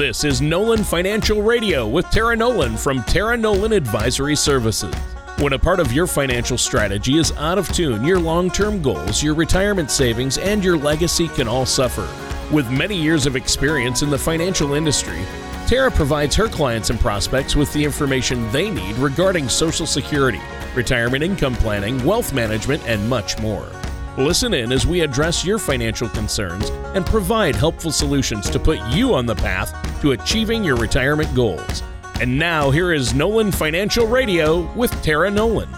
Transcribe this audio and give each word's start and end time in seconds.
This 0.00 0.24
is 0.24 0.40
Nolan 0.40 0.82
Financial 0.82 1.42
Radio 1.42 1.86
with 1.86 2.08
Tara 2.08 2.34
Nolan 2.34 2.78
from 2.78 3.02
Tara 3.02 3.36
Nolan 3.36 3.74
Advisory 3.74 4.34
Services. 4.34 4.94
When 5.36 5.52
a 5.52 5.58
part 5.58 5.78
of 5.78 5.92
your 5.92 6.06
financial 6.06 6.56
strategy 6.56 7.18
is 7.18 7.32
out 7.32 7.58
of 7.58 7.68
tune, 7.68 8.02
your 8.02 8.18
long 8.18 8.50
term 8.50 8.80
goals, 8.80 9.22
your 9.22 9.34
retirement 9.34 9.90
savings, 9.90 10.38
and 10.38 10.64
your 10.64 10.78
legacy 10.78 11.28
can 11.28 11.46
all 11.46 11.66
suffer. 11.66 12.08
With 12.50 12.70
many 12.70 12.96
years 12.96 13.26
of 13.26 13.36
experience 13.36 14.00
in 14.00 14.08
the 14.08 14.16
financial 14.16 14.72
industry, 14.72 15.20
Tara 15.66 15.90
provides 15.90 16.34
her 16.34 16.48
clients 16.48 16.88
and 16.88 16.98
prospects 16.98 17.54
with 17.54 17.70
the 17.74 17.84
information 17.84 18.50
they 18.52 18.70
need 18.70 18.96
regarding 18.96 19.50
Social 19.50 19.84
Security, 19.84 20.40
retirement 20.74 21.22
income 21.22 21.56
planning, 21.56 22.02
wealth 22.06 22.32
management, 22.32 22.82
and 22.86 23.06
much 23.06 23.38
more. 23.38 23.68
Listen 24.16 24.54
in 24.54 24.72
as 24.72 24.86
we 24.86 25.02
address 25.02 25.44
your 25.44 25.58
financial 25.58 26.08
concerns 26.08 26.70
and 26.94 27.04
provide 27.04 27.54
helpful 27.54 27.92
solutions 27.92 28.48
to 28.48 28.58
put 28.58 28.80
you 28.88 29.14
on 29.14 29.26
the 29.26 29.34
path 29.34 29.89
to 30.00 30.12
achieving 30.12 30.64
your 30.64 30.76
retirement 30.76 31.34
goals. 31.34 31.82
And 32.20 32.38
now, 32.38 32.70
here 32.70 32.92
is 32.92 33.14
Nolan 33.14 33.52
Financial 33.52 34.06
Radio 34.06 34.70
with 34.74 34.90
Tara 35.02 35.30
Nolan. 35.30 35.68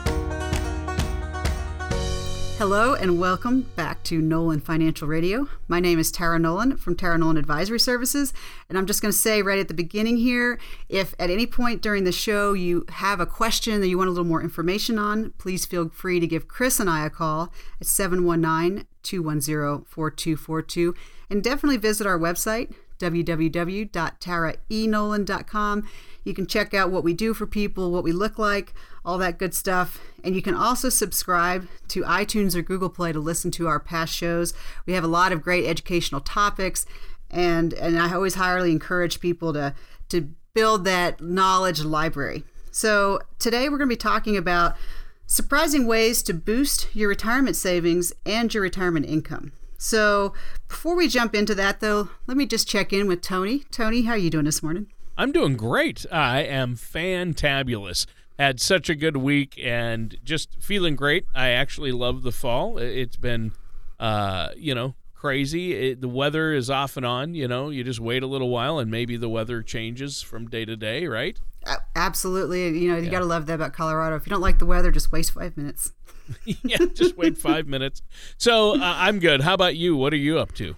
Hello 2.62 2.94
and 2.94 3.18
welcome 3.18 3.62
back 3.74 4.04
to 4.04 4.20
Nolan 4.20 4.60
Financial 4.60 5.08
Radio. 5.08 5.48
My 5.66 5.80
name 5.80 5.98
is 5.98 6.12
Tara 6.12 6.38
Nolan 6.38 6.76
from 6.76 6.94
Tara 6.94 7.18
Nolan 7.18 7.36
Advisory 7.36 7.80
Services. 7.80 8.32
And 8.68 8.78
I'm 8.78 8.86
just 8.86 9.02
going 9.02 9.10
to 9.10 9.18
say 9.18 9.42
right 9.42 9.58
at 9.58 9.66
the 9.66 9.74
beginning 9.74 10.18
here 10.18 10.60
if 10.88 11.12
at 11.18 11.28
any 11.28 11.44
point 11.44 11.82
during 11.82 12.04
the 12.04 12.12
show 12.12 12.52
you 12.52 12.84
have 12.88 13.18
a 13.18 13.26
question 13.26 13.80
that 13.80 13.88
you 13.88 13.98
want 13.98 14.06
a 14.06 14.12
little 14.12 14.24
more 14.24 14.40
information 14.40 14.96
on, 14.96 15.32
please 15.38 15.66
feel 15.66 15.88
free 15.88 16.20
to 16.20 16.26
give 16.28 16.46
Chris 16.46 16.78
and 16.78 16.88
I 16.88 17.04
a 17.04 17.10
call 17.10 17.52
at 17.80 17.88
719 17.88 18.86
210 19.02 19.84
4242. 19.84 20.94
And 21.28 21.42
definitely 21.42 21.78
visit 21.78 22.06
our 22.06 22.18
website, 22.18 22.72
www.taraenolan.com. 23.02 25.88
You 26.24 26.34
can 26.34 26.46
check 26.46 26.72
out 26.72 26.90
what 26.90 27.02
we 27.02 27.14
do 27.14 27.34
for 27.34 27.46
people, 27.46 27.90
what 27.90 28.04
we 28.04 28.12
look 28.12 28.38
like, 28.38 28.72
all 29.04 29.18
that 29.18 29.38
good 29.38 29.54
stuff. 29.54 30.00
And 30.22 30.36
you 30.36 30.42
can 30.42 30.54
also 30.54 30.88
subscribe 30.88 31.66
to 31.88 32.02
iTunes 32.02 32.54
or 32.54 32.62
Google 32.62 32.88
Play 32.88 33.10
to 33.12 33.18
listen 33.18 33.50
to 33.52 33.66
our 33.66 33.80
past 33.80 34.14
shows. 34.14 34.54
We 34.86 34.92
have 34.92 35.02
a 35.02 35.08
lot 35.08 35.32
of 35.32 35.42
great 35.42 35.66
educational 35.66 36.20
topics, 36.20 36.86
and 37.30 37.72
and 37.74 37.98
I 37.98 38.14
always 38.14 38.36
highly 38.36 38.70
encourage 38.70 39.18
people 39.20 39.52
to 39.52 39.74
to 40.10 40.28
build 40.54 40.84
that 40.84 41.20
knowledge 41.20 41.82
library. 41.82 42.44
So 42.70 43.18
today 43.38 43.68
we're 43.68 43.78
going 43.78 43.90
to 43.90 43.94
be 43.94 43.96
talking 43.96 44.36
about 44.36 44.76
surprising 45.26 45.86
ways 45.86 46.22
to 46.22 46.34
boost 46.34 46.94
your 46.94 47.08
retirement 47.08 47.56
savings 47.56 48.12
and 48.24 48.52
your 48.52 48.62
retirement 48.62 49.06
income. 49.06 49.52
So 49.82 50.32
before 50.68 50.94
we 50.94 51.08
jump 51.08 51.34
into 51.34 51.56
that, 51.56 51.80
though, 51.80 52.08
let 52.28 52.36
me 52.36 52.46
just 52.46 52.68
check 52.68 52.92
in 52.92 53.08
with 53.08 53.20
Tony. 53.20 53.64
Tony, 53.72 54.02
how 54.02 54.12
are 54.12 54.16
you 54.16 54.30
doing 54.30 54.44
this 54.44 54.62
morning? 54.62 54.86
I'm 55.18 55.32
doing 55.32 55.56
great. 55.56 56.06
I 56.10 56.42
am 56.42 56.76
fantabulous. 56.76 58.06
Had 58.38 58.60
such 58.60 58.88
a 58.88 58.94
good 58.94 59.16
week 59.16 59.58
and 59.60 60.16
just 60.22 60.56
feeling 60.60 60.94
great. 60.94 61.26
I 61.34 61.48
actually 61.48 61.90
love 61.90 62.22
the 62.22 62.30
fall. 62.30 62.78
It's 62.78 63.16
been, 63.16 63.54
uh, 63.98 64.50
you 64.56 64.72
know, 64.72 64.94
crazy. 65.14 65.72
It, 65.74 66.00
the 66.00 66.08
weather 66.08 66.52
is 66.52 66.70
off 66.70 66.96
and 66.96 67.04
on. 67.04 67.34
You 67.34 67.48
know, 67.48 67.68
you 67.68 67.82
just 67.82 68.00
wait 68.00 68.22
a 68.22 68.28
little 68.28 68.50
while 68.50 68.78
and 68.78 68.88
maybe 68.88 69.16
the 69.16 69.28
weather 69.28 69.62
changes 69.62 70.22
from 70.22 70.48
day 70.48 70.64
to 70.64 70.76
day, 70.76 71.08
right? 71.08 71.40
Absolutely. 72.02 72.78
You 72.78 72.90
know, 72.90 72.96
you 72.96 73.04
yeah. 73.04 73.10
got 73.10 73.18
to 73.20 73.24
love 73.24 73.46
that 73.46 73.54
about 73.54 73.72
Colorado. 73.72 74.16
If 74.16 74.26
you 74.26 74.30
don't 74.30 74.40
like 74.40 74.58
the 74.58 74.66
weather, 74.66 74.90
just 74.90 75.12
waste 75.12 75.32
five 75.32 75.56
minutes. 75.56 75.92
yeah, 76.44 76.78
just 76.92 77.16
wait 77.16 77.38
five 77.38 77.66
minutes. 77.66 78.02
So 78.36 78.74
uh, 78.74 78.78
I'm 78.82 79.18
good. 79.18 79.42
How 79.42 79.54
about 79.54 79.76
you? 79.76 79.96
What 79.96 80.12
are 80.12 80.16
you 80.16 80.38
up 80.38 80.52
to? 80.54 80.76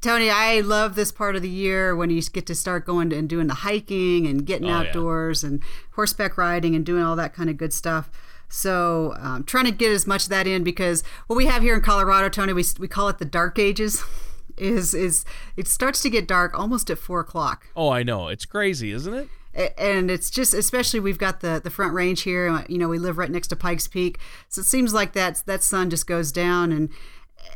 Tony, 0.00 0.30
I 0.30 0.60
love 0.60 0.94
this 0.94 1.10
part 1.10 1.36
of 1.36 1.42
the 1.42 1.48
year 1.48 1.96
when 1.96 2.10
you 2.10 2.22
get 2.22 2.46
to 2.46 2.54
start 2.54 2.86
going 2.86 3.12
and 3.12 3.28
doing 3.28 3.48
the 3.48 3.54
hiking 3.54 4.26
and 4.26 4.46
getting 4.46 4.70
oh, 4.70 4.74
outdoors 4.74 5.42
yeah. 5.42 5.50
and 5.50 5.62
horseback 5.92 6.38
riding 6.38 6.74
and 6.74 6.86
doing 6.86 7.02
all 7.02 7.16
that 7.16 7.34
kind 7.34 7.50
of 7.50 7.56
good 7.56 7.72
stuff. 7.72 8.10
So, 8.48 9.14
um, 9.18 9.42
trying 9.44 9.64
to 9.64 9.72
get 9.72 9.90
as 9.90 10.06
much 10.06 10.24
of 10.24 10.28
that 10.28 10.46
in 10.46 10.62
because 10.62 11.02
what 11.26 11.36
we 11.36 11.46
have 11.46 11.62
here 11.62 11.74
in 11.74 11.80
Colorado, 11.80 12.28
Tony, 12.28 12.52
we, 12.52 12.64
we 12.78 12.86
call 12.86 13.08
it 13.08 13.18
the 13.18 13.24
dark 13.24 13.58
ages. 13.58 14.02
Is 14.58 14.94
is 14.94 15.26
it 15.58 15.68
starts 15.68 16.00
to 16.00 16.08
get 16.08 16.26
dark 16.26 16.58
almost 16.58 16.88
at 16.88 16.96
four 16.96 17.20
o'clock. 17.20 17.66
Oh, 17.76 17.90
I 17.90 18.02
know. 18.02 18.28
It's 18.28 18.46
crazy, 18.46 18.90
isn't 18.90 19.12
it? 19.12 19.28
And 19.78 20.10
it's 20.10 20.30
just 20.30 20.52
especially 20.52 21.00
we've 21.00 21.18
got 21.18 21.40
the 21.40 21.60
the 21.62 21.70
front 21.70 21.94
range 21.94 22.22
here 22.22 22.64
you 22.68 22.78
know 22.78 22.88
we 22.88 22.98
live 22.98 23.16
right 23.16 23.30
next 23.30 23.48
to 23.48 23.56
pikes 23.56 23.88
peak 23.88 24.18
so 24.48 24.60
it 24.60 24.64
seems 24.64 24.92
like 24.92 25.12
that 25.12 25.42
that 25.46 25.62
sun 25.62 25.88
just 25.88 26.06
goes 26.06 26.30
down 26.30 26.72
and 26.72 26.90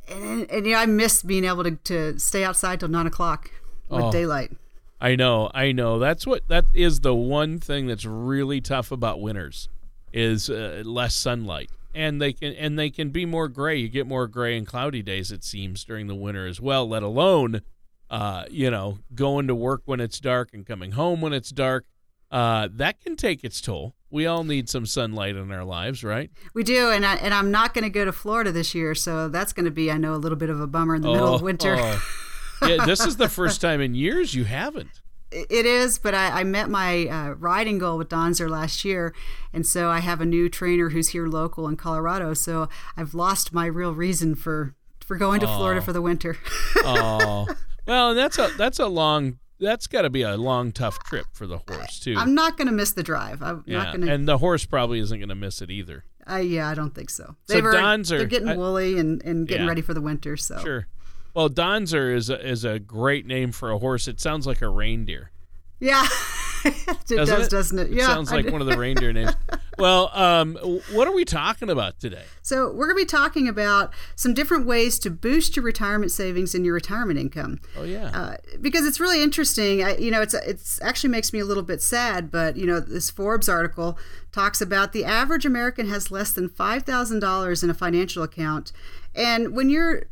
and, 0.09 0.51
and 0.51 0.67
you 0.67 0.73
know, 0.73 0.79
I 0.79 0.87
miss 0.87 1.23
being 1.23 1.45
able 1.45 1.65
to, 1.65 1.73
to 1.73 2.19
stay 2.19 2.45
outside 2.45 2.81
till 2.81 2.89
nine 2.89 3.07
o'clock 3.07 3.51
with 3.89 4.05
oh, 4.05 4.13
daylight. 4.13 4.53
I 5.01 5.17
know, 5.17 5.51
I 5.55 5.73
know. 5.73 5.99
That's 5.99 6.27
what 6.27 6.47
that 6.49 6.67
is 6.75 7.01
the 7.01 7.15
one 7.15 7.59
thing 7.59 7.87
that's 7.87 8.05
really 8.05 8.61
tough 8.61 8.93
about 8.93 9.21
winters 9.21 9.69
is 10.13 10.51
uh, 10.51 10.83
less 10.85 11.15
sunlight, 11.15 11.71
and 11.95 12.21
they 12.21 12.33
can 12.33 12.53
and 12.55 12.79
they 12.79 12.91
can 12.91 13.11
be 13.11 13.25
more 13.25 13.49
gray. 13.49 13.77
You 13.77 13.89
get 13.89 14.07
more 14.07 14.27
gray 14.27 14.59
and 14.59 14.67
cloudy 14.67 15.03
days, 15.03 15.33
it 15.33 15.43
seems, 15.43 15.85
during 15.85 16.07
the 16.07 16.15
winter 16.15 16.47
as 16.47 16.61
well. 16.61 16.87
Let 16.87 17.03
alone, 17.03 17.63
uh, 18.11 18.45
you 18.51 18.71
know, 18.71 18.99
going 19.15 19.47
to 19.47 19.55
work 19.55 19.83
when 19.87 20.01
it's 20.01 20.21
dark 20.21 20.51
and 20.53 20.67
coming 20.67 20.93
home 20.93 21.21
when 21.21 21.33
it's 21.33 21.51
dark. 21.51 21.87
Uh, 22.31 22.69
that 22.73 23.01
can 23.01 23.17
take 23.17 23.43
its 23.45 23.61
toll 23.61 23.95
we 24.11 24.27
all 24.27 24.45
need 24.45 24.69
some 24.69 24.87
sunlight 24.87 25.37
in 25.37 25.51
our 25.53 25.65
lives, 25.65 26.03
right? 26.03 26.31
We 26.53 26.65
do, 26.65 26.91
and 26.91 27.07
I, 27.07 27.15
and 27.17 27.33
I'm 27.33 27.51
not 27.51 27.75
going 27.75 27.85
to 27.85 27.91
go 27.91 28.05
to 28.05 28.13
Florida 28.13 28.51
this 28.51 28.75
year, 28.75 28.95
so 28.95 29.29
that's 29.29 29.53
going 29.53 29.65
to 29.65 29.71
be, 29.71 29.91
I 29.91 29.97
know, 29.99 30.15
a 30.15 30.17
little 30.17 30.37
bit 30.37 30.51
of 30.51 30.61
a 30.61 30.67
bummer 30.67 30.97
in 30.97 31.03
the 31.03 31.09
oh, 31.09 31.13
middle 31.13 31.35
of 31.35 31.43
oh, 31.43 31.45
winter. 31.45 31.77
Oh. 31.79 32.03
Yeah, 32.67 32.85
this 32.85 33.07
is 33.07 33.17
the 33.17 33.29
first 33.29 33.61
time 33.61 33.81
in 33.81 33.95
years 33.95 34.35
you 34.35 34.45
haven't. 34.45 35.01
It 35.31 35.65
is, 35.65 35.99
but 35.99 36.13
I, 36.13 36.41
I 36.41 36.45
met 36.45 36.69
my 36.69 37.07
uh, 37.07 37.31
riding 37.31 37.79
goal 37.79 37.97
with 37.97 38.09
Donzer 38.09 38.51
last 38.51 38.85
year, 38.85 39.15
and 39.53 39.65
so 39.65 39.89
I 39.89 40.01
have 40.01 40.21
a 40.21 40.27
new 40.27 40.49
trainer 40.49 40.91
who's 40.91 41.11
here 41.11 41.29
local 41.29 41.69
in 41.69 41.77
Colorado. 41.77 42.35
So 42.35 42.69
I've 42.97 43.15
lost 43.15 43.55
my 43.55 43.67
real 43.67 43.95
reason 43.95 44.35
for 44.35 44.75
for 44.99 45.17
going 45.17 45.39
to 45.41 45.49
oh. 45.49 45.57
Florida 45.57 45.81
for 45.81 45.93
the 45.93 46.03
winter. 46.03 46.37
oh, 46.79 47.47
well, 47.87 48.15
that's 48.15 48.39
a 48.39 48.51
that's 48.59 48.81
a 48.81 48.89
long 48.89 49.39
that's 49.61 49.87
got 49.87 50.03
to 50.03 50.11
be 50.11 50.23
a 50.23 50.37
long, 50.37 50.73
tough 50.73 50.99
trip 51.05 51.27
for 51.33 51.47
the 51.47 51.59
horse 51.59 52.01
too. 52.01 52.17
I'm 52.17 52.35
not 52.35 52.57
going 52.57 52.67
to 52.67 52.73
miss 52.73 52.93
the 52.93 53.03
drive. 53.03 53.43
I'm 53.43 53.63
yeah, 53.67 53.79
not 53.79 53.95
going 53.95 54.07
to. 54.07 54.13
And 54.13 54.27
the 54.27 54.39
horse 54.39 54.65
probably 54.65 54.99
isn't 55.01 55.19
going 55.19 55.29
to 55.29 55.35
miss 55.35 55.63
it 55.63 55.71
either. 55.71 56.05
Uh, 56.29 56.37
yeah, 56.37 56.69
I 56.69 56.75
don't 56.75 56.95
think 56.95 57.11
so. 57.11 57.37
They 57.47 57.61
so 57.61 57.63
Donzer, 57.63 58.19
they're 58.19 58.27
getting 58.27 58.57
woolly 58.57 58.99
and, 58.99 59.23
and 59.25 59.47
getting 59.47 59.65
yeah. 59.65 59.69
ready 59.69 59.83
for 59.83 59.95
the 59.95 60.01
winter. 60.01 60.37
So 60.37 60.59
sure. 60.59 60.87
Well, 61.35 61.49
Donzer 61.49 62.15
is 62.15 62.31
a, 62.31 62.47
is 62.47 62.65
a 62.65 62.79
great 62.79 63.27
name 63.27 63.53
for 63.53 63.71
a 63.71 63.79
horse. 63.79 64.09
It 64.09 64.21
sounds 64.21 64.47
like 64.47 64.63
a 64.63 64.69
reindeer. 64.69 65.31
Yeah. 65.79 66.07
it 66.65 67.07
doesn't 67.07 67.27
does, 67.27 67.47
it? 67.47 67.51
doesn't 67.51 67.79
it? 67.79 67.91
Yeah. 67.91 68.05
It 68.05 68.07
sounds 68.07 68.33
like 68.33 68.51
one 68.51 68.61
of 68.61 68.67
the 68.67 68.77
reindeer 68.77 69.13
names. 69.13 69.33
Well, 69.81 70.11
um, 70.13 70.57
what 70.93 71.09
are 71.09 71.13
we 71.13 71.25
talking 71.25 71.71
about 71.71 71.99
today? 71.99 72.25
So, 72.43 72.67
we're 72.67 72.87
going 72.87 72.99
to 72.99 73.03
be 73.03 73.07
talking 73.07 73.49
about 73.49 73.93
some 74.15 74.35
different 74.35 74.67
ways 74.67 74.99
to 75.01 75.11
boost 75.11 75.57
your 75.57 75.65
retirement 75.65 76.13
savings 76.13 76.55
and 76.55 76.65
your 76.65 76.75
retirement 76.75 77.19
income. 77.19 77.61
Oh, 77.77 77.85
yeah. 77.85 78.11
Uh, 78.15 78.37
because 78.61 78.87
it's 78.87 79.01
really 79.01 79.23
interesting. 79.23 79.83
I, 79.83 79.97
you 79.97 80.11
know, 80.11 80.21
it's 80.21 80.35
it's 80.35 80.81
actually 80.83 81.11
makes 81.11 81.33
me 81.33 81.41
a 81.41 81.45
little 81.45 81.63
bit 81.63 81.83
sad, 81.83 82.31
but, 82.31 82.57
you 82.57 82.67
know, 82.67 82.81
this 82.81 83.11
Forbes 83.11 83.49
article 83.49 83.99
talks 84.33 84.61
about 84.61 84.93
the 84.93 85.05
average 85.05 85.47
American 85.47 85.89
has 85.89 86.11
less 86.11 86.33
than 86.33 86.49
$5,000 86.49 87.65
in 87.65 87.71
a 87.71 87.75
financial 87.75 88.23
account. 88.23 88.73
And 89.15 89.55
when 89.57 89.71
you're 89.71 90.05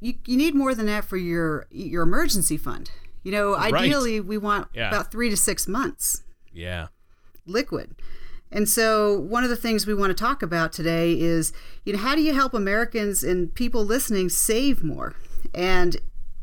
you, 0.00 0.14
you 0.26 0.36
need 0.36 0.54
more 0.54 0.74
than 0.74 0.86
that 0.86 1.04
for 1.04 1.16
your 1.16 1.66
your 1.70 2.02
emergency 2.02 2.56
fund. 2.56 2.90
You 3.22 3.32
know, 3.32 3.54
ideally 3.54 4.18
right. 4.18 4.28
we 4.28 4.38
want 4.38 4.68
yeah. 4.72 4.88
about 4.88 5.12
three 5.12 5.28
to 5.28 5.36
six 5.36 5.68
months. 5.68 6.22
Yeah. 6.52 6.88
Liquid. 7.46 7.96
And 8.52 8.68
so 8.68 9.18
one 9.18 9.44
of 9.44 9.50
the 9.50 9.56
things 9.56 9.86
we 9.86 9.94
want 9.94 10.10
to 10.10 10.14
talk 10.14 10.42
about 10.42 10.72
today 10.72 11.18
is, 11.18 11.52
you 11.84 11.92
know, 11.92 11.98
how 11.98 12.14
do 12.14 12.22
you 12.22 12.34
help 12.34 12.52
Americans 12.52 13.22
and 13.22 13.54
people 13.54 13.84
listening 13.84 14.28
save 14.28 14.82
more? 14.82 15.14
And 15.54 15.96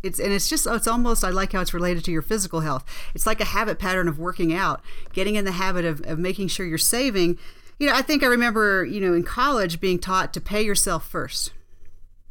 it's 0.04 0.20
and 0.20 0.32
it's 0.32 0.48
just 0.48 0.68
it's 0.68 0.88
almost 0.88 1.24
I 1.24 1.30
like 1.30 1.52
how 1.54 1.62
it's 1.62 1.74
related 1.74 2.06
to 2.06 2.12
your 2.12 2.22
physical 2.22 2.62
health. 2.62 2.86
It's 3.14 3.26
like 3.26 3.42
a 3.42 3.46
habit 3.46 3.80
pattern 3.80 4.08
of 4.08 4.20
working 4.20 4.54
out, 4.54 4.82
getting 5.12 5.36
in 5.36 5.44
the 5.44 5.52
habit 5.52 5.86
of, 5.86 6.02
of 6.06 6.18
making 6.20 6.48
sure 6.48 6.66
you're 6.66 6.78
saving. 6.78 7.38
You 7.80 7.88
know, 7.88 7.96
I 7.96 8.02
think 8.02 8.24
I 8.24 8.28
remember, 8.28 8.86
you 8.86 9.02
know, 9.02 9.14
in 9.14 9.24
college 9.24 9.80
being 9.80 10.00
taught 10.00 10.34
to 10.34 10.42
pay 10.42 10.62
yourself 10.62 11.08
first. 11.08 11.52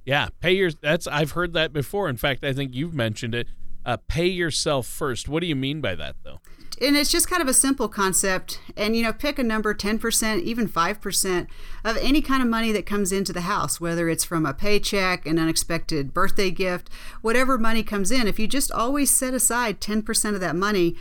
Yeah, 0.05 0.29
pay 0.40 0.52
your 0.52 0.70
that's 0.70 1.06
I've 1.06 1.32
heard 1.32 1.52
that 1.52 1.72
before. 1.72 2.08
In 2.08 2.17
fact, 2.17 2.44
I 2.44 2.52
think 2.52 2.75
you've 2.75 2.94
mentioned 2.94 3.34
it 3.34 3.49
uh, 3.87 3.96
pay 4.08 4.26
yourself 4.26 4.87
first. 4.87 5.29
What 5.29 5.40
do 5.40 5.46
you 5.46 5.56
mean 5.56 5.81
by 5.81 5.94
that, 5.94 6.17
though? 6.25 6.40
And 6.81 6.96
it's 6.96 7.11
just 7.11 7.28
kind 7.28 7.40
of 7.40 7.49
a 7.49 7.55
simple 7.55 7.88
concept. 7.88 8.61
And, 8.76 8.94
you 8.94 9.02
know, 9.02 9.12
pick 9.12 9.38
a 9.38 9.43
number 9.43 9.75
10%, 9.75 10.43
even 10.43 10.69
5% 10.69 11.46
of 11.84 11.96
any 11.96 12.20
kind 12.20 12.43
of 12.43 12.49
money 12.49 12.70
that 12.73 12.84
comes 12.84 13.12
into 13.12 13.32
the 13.32 13.43
house, 13.43 13.81
whether 13.81 14.08
it's 14.08 14.25
from 14.25 14.44
a 14.44 14.52
paycheck, 14.52 15.26
an 15.26 15.38
unexpected 15.38 16.12
birthday 16.12 16.50
gift, 16.50 16.90
whatever 17.23 17.56
money 17.56 17.82
comes 17.82 18.11
in. 18.11 18.26
If 18.26 18.38
you 18.38 18.46
just 18.46 18.70
always 18.70 19.11
set 19.11 19.32
aside 19.32 19.81
10% 19.81 20.34
of 20.34 20.40
that 20.40 20.56
money, 20.56 20.96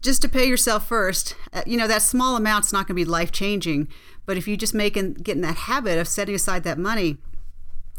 just 0.00 0.20
to 0.22 0.28
pay 0.28 0.46
yourself 0.46 0.86
first, 0.86 1.34
uh, 1.54 1.62
you 1.66 1.78
know, 1.78 1.88
that 1.88 2.02
small 2.02 2.36
amount's 2.36 2.72
not 2.72 2.86
going 2.86 2.96
to 2.96 3.04
be 3.04 3.04
life 3.04 3.32
changing. 3.32 3.88
But 4.26 4.36
if 4.36 4.46
you 4.46 4.56
just 4.56 4.74
make 4.74 4.96
and 4.96 5.22
get 5.24 5.36
in 5.36 5.42
that 5.42 5.56
habit 5.56 5.98
of 5.98 6.06
setting 6.06 6.34
aside 6.34 6.64
that 6.64 6.78
money, 6.78 7.16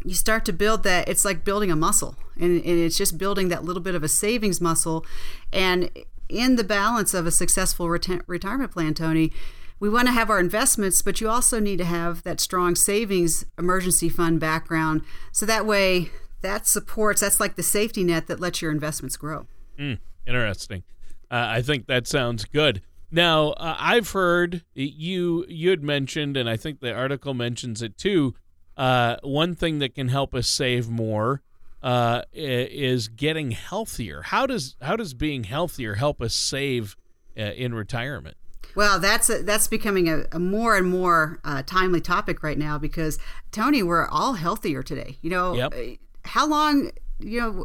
you 0.04 0.14
start 0.14 0.44
to 0.44 0.52
build 0.52 0.84
that 0.84 1.08
it's 1.08 1.24
like 1.24 1.44
building 1.44 1.72
a 1.72 1.76
muscle 1.76 2.16
and, 2.36 2.62
and 2.64 2.78
it's 2.78 2.96
just 2.96 3.18
building 3.18 3.48
that 3.48 3.64
little 3.64 3.82
bit 3.82 3.96
of 3.96 4.04
a 4.04 4.08
savings 4.08 4.60
muscle 4.60 5.04
and 5.52 5.90
in 6.28 6.56
the 6.56 6.64
balance 6.64 7.14
of 7.14 7.26
a 7.26 7.30
successful 7.30 7.86
reti- 7.86 8.22
retirement 8.26 8.70
plan 8.70 8.94
tony 8.94 9.32
we 9.80 9.88
want 9.88 10.06
to 10.08 10.12
have 10.12 10.30
our 10.30 10.40
investments 10.40 11.02
but 11.02 11.20
you 11.20 11.28
also 11.28 11.60
need 11.60 11.78
to 11.78 11.84
have 11.84 12.22
that 12.24 12.40
strong 12.40 12.74
savings 12.74 13.44
emergency 13.58 14.08
fund 14.08 14.40
background. 14.40 15.02
So 15.32 15.46
that 15.46 15.66
way 15.66 16.10
that 16.40 16.66
supports 16.66 17.20
that's 17.20 17.40
like 17.40 17.56
the 17.56 17.62
safety 17.62 18.04
net 18.04 18.26
that 18.28 18.40
lets 18.40 18.62
your 18.62 18.70
investments 18.70 19.16
grow. 19.16 19.46
Mm, 19.78 19.98
interesting. 20.26 20.82
Uh, 21.30 21.46
i 21.48 21.62
think 21.62 21.86
that 21.86 22.06
sounds 22.06 22.44
good. 22.44 22.82
Now 23.10 23.50
uh, 23.52 23.76
i've 23.78 24.10
heard 24.10 24.64
you 24.74 25.44
you 25.48 25.70
had 25.70 25.82
mentioned 25.82 26.36
and 26.36 26.48
i 26.48 26.56
think 26.56 26.80
the 26.80 26.92
article 26.92 27.32
mentions 27.34 27.80
it 27.82 27.96
too 27.96 28.34
uh, 28.76 29.16
one 29.24 29.56
thing 29.56 29.80
that 29.80 29.94
can 29.94 30.06
help 30.08 30.34
us 30.34 30.46
save 30.46 30.88
more 30.88 31.42
uh, 31.82 32.22
is 32.32 33.08
getting 33.08 33.52
healthier. 33.52 34.22
How 34.22 34.46
does 34.46 34.76
how 34.80 34.96
does 34.96 35.14
being 35.14 35.44
healthier 35.44 35.94
help 35.94 36.20
us 36.20 36.34
save 36.34 36.96
uh, 37.38 37.42
in 37.42 37.74
retirement? 37.74 38.36
Well, 38.74 38.98
that's 38.98 39.30
a, 39.30 39.42
that's 39.42 39.66
becoming 39.66 40.08
a, 40.08 40.24
a, 40.30 40.38
more 40.38 40.76
and 40.76 40.88
more 40.88 41.40
uh, 41.42 41.62
timely 41.62 42.00
topic 42.00 42.42
right 42.42 42.58
now 42.58 42.78
because 42.78 43.18
Tony, 43.50 43.82
we're 43.82 44.06
all 44.06 44.34
healthier 44.34 44.82
today. 44.82 45.16
You 45.22 45.30
know, 45.30 45.54
yep. 45.54 45.74
Uh, 45.74 45.96
how 46.24 46.46
long? 46.46 46.90
You 47.18 47.40
know, 47.40 47.64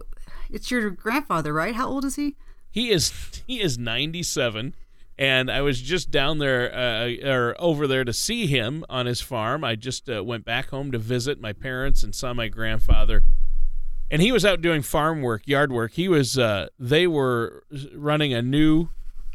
it's 0.50 0.72
your 0.72 0.90
grandfather, 0.90 1.54
right? 1.54 1.76
How 1.76 1.88
old 1.88 2.06
is 2.06 2.16
he? 2.16 2.36
He 2.72 2.90
is 2.90 3.44
he 3.46 3.62
is 3.62 3.78
ninety 3.78 4.24
seven 4.24 4.74
and 5.18 5.52
I 5.52 5.62
was 5.62 5.82
just 5.82 6.10
down 6.10 6.40
there 6.40 6.74
uh, 6.74 7.12
or 7.24 7.56
over 7.60 7.86
there 7.88 8.04
to 8.04 8.14
see 8.14 8.48
him 8.48 8.84
on 8.90 9.06
his 9.06 9.22
farm. 9.22 9.64
I 9.64 9.76
just 9.76 10.10
uh, 10.10 10.24
went 10.24 10.44
back 10.44 10.70
home 10.70 10.92
to 10.92 10.98
visit 10.98 11.40
my 11.40 11.54
parents 11.54 12.04
and 12.04 12.16
saw 12.16 12.34
my 12.34 12.48
grandfather, 12.48 13.24
and 14.14 14.22
he 14.22 14.32
was 14.32 14.46
out 14.46 14.62
doing 14.62 14.84
farm 14.84 15.24
work, 15.24 15.48
yard 15.48 15.72
work. 15.72 15.94
He 15.94 16.08
was 16.08 16.38
uh, 16.38 16.68
they 16.78 17.08
were 17.08 17.64
running 17.96 18.32
a 18.32 18.44
new 18.44 18.90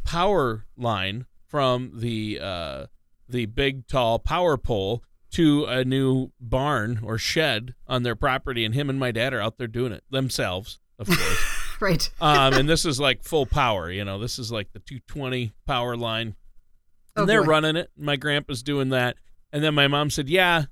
power 0.04 0.66
line 0.76 1.26
from 1.48 1.90
the 1.96 2.38
uh, 2.40 2.86
the 3.28 3.46
big 3.46 3.88
tall 3.88 4.20
power 4.20 4.56
pole 4.56 5.02
to 5.32 5.64
a 5.64 5.84
new 5.84 6.30
barn 6.40 7.00
or 7.02 7.18
shed 7.18 7.74
on 7.88 8.04
their 8.04 8.14
property, 8.14 8.64
and 8.64 8.72
him 8.72 8.88
and 8.88 9.00
my 9.00 9.10
dad 9.10 9.34
are 9.34 9.40
out 9.40 9.58
there 9.58 9.66
doing 9.66 9.90
it 9.92 10.04
themselves, 10.10 10.78
of 10.96 11.08
course. 11.08 11.80
right. 11.80 12.10
um, 12.20 12.54
and 12.54 12.68
this 12.68 12.84
is 12.86 13.00
like 13.00 13.24
full 13.24 13.46
power. 13.46 13.90
You 13.90 14.04
know, 14.04 14.20
this 14.20 14.38
is 14.38 14.52
like 14.52 14.72
the 14.72 14.78
220 14.78 15.54
power 15.66 15.96
line. 15.96 16.36
And 17.16 17.24
oh, 17.24 17.26
they're 17.26 17.42
boy. 17.42 17.50
running 17.50 17.74
it. 17.74 17.90
My 17.96 18.14
grandpa's 18.14 18.62
doing 18.62 18.90
that. 18.90 19.16
And 19.52 19.64
then 19.64 19.74
my 19.74 19.88
mom 19.88 20.10
said, 20.10 20.28
"Yeah, 20.28 20.66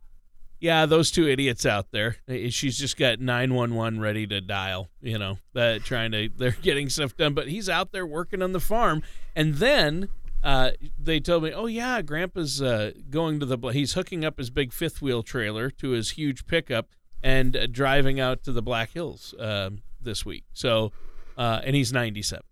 yeah, 0.61 0.87
those 0.87 1.11
two 1.11 1.29
idiots 1.29 1.67
out 1.67 1.91
there. 1.91 2.17
She's 2.51 2.79
just 2.79 2.97
got 2.97 3.21
911 3.21 4.01
ready 4.01 4.27
to 4.27 4.41
dial, 4.41 4.89
you 5.01 5.19
know, 5.19 5.39
that 5.55 5.85
trying 5.85 6.13
to 6.13 6.29
they're 6.37 6.57
getting 6.63 6.89
stuff 6.89 7.17
done, 7.17 7.35
but 7.35 7.49
he's 7.49 7.69
out 7.69 7.93
there 7.93 8.07
working 8.07 8.43
on 8.43 8.53
the 8.53 8.61
farm. 8.61 9.03
And 9.35 9.57
then 9.57 10.09
uh, 10.43 10.71
they 10.99 11.21
told 11.21 11.43
me, 11.43 11.53
"Oh 11.53 11.67
yeah, 11.67 12.03
grandpa's 12.03 12.63
uh, 12.63 12.93
going 13.11 13.41
to 13.41 13.47
the 13.47 13.59
he's 13.69 13.95
hooking 13.95 14.25
up 14.25 14.39
his 14.39 14.51
big 14.51 14.73
fifth 14.73 15.03
wheel 15.03 15.23
trailer 15.23 15.71
to 15.71 15.91
his 15.91 16.13
huge 16.13 16.47
pickup 16.47 16.89
and 17.23 17.57
uh, 17.57 17.67
driving 17.67 18.21
out 18.21 18.43
to 18.45 18.53
the 18.53 18.63
Black 18.63 18.93
Hills 18.93 19.35
um, 19.39 19.83
this 20.01 20.25
week. 20.25 20.45
So, 20.53 20.93
uh, 21.37 21.61
and 21.65 21.75
he's 21.75 21.93
97. 21.93 22.43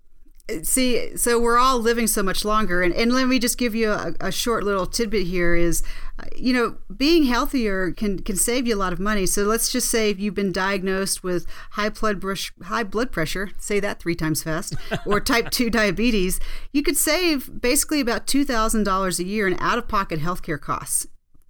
See, 0.62 1.16
so 1.16 1.40
we're 1.40 1.56
all 1.56 1.78
living 1.78 2.06
so 2.06 2.22
much 2.22 2.44
longer. 2.44 2.82
And, 2.82 2.92
and 2.92 3.12
let 3.12 3.28
me 3.28 3.38
just 3.38 3.56
give 3.56 3.74
you 3.74 3.90
a, 3.90 4.14
a 4.20 4.30
short 4.30 4.62
little 4.62 4.84
tidbit 4.84 5.26
here 5.26 5.54
is, 5.54 5.82
uh, 6.18 6.24
you 6.36 6.52
know, 6.52 6.76
being 6.94 7.24
healthier 7.24 7.92
can, 7.92 8.18
can 8.18 8.36
save 8.36 8.66
you 8.66 8.74
a 8.74 8.76
lot 8.76 8.92
of 8.92 9.00
money. 9.00 9.24
So 9.24 9.44
let's 9.44 9.72
just 9.72 9.88
say 9.88 10.10
if 10.10 10.20
you've 10.20 10.34
been 10.34 10.52
diagnosed 10.52 11.22
with 11.22 11.46
high 11.70 11.88
blood, 11.88 12.20
brush, 12.20 12.52
high 12.64 12.84
blood 12.84 13.10
pressure, 13.10 13.52
say 13.58 13.80
that 13.80 14.00
three 14.00 14.14
times 14.14 14.42
fast, 14.42 14.74
or 15.06 15.18
type 15.18 15.50
2 15.50 15.70
diabetes, 15.70 16.40
you 16.72 16.82
could 16.82 16.98
save 16.98 17.62
basically 17.62 18.00
about 18.00 18.26
$2,000 18.26 19.18
a 19.18 19.24
year 19.24 19.46
in 19.46 19.58
out 19.60 19.78
of 19.78 19.88
pocket 19.88 20.20
healthcare 20.20 20.60
costs 20.60 21.06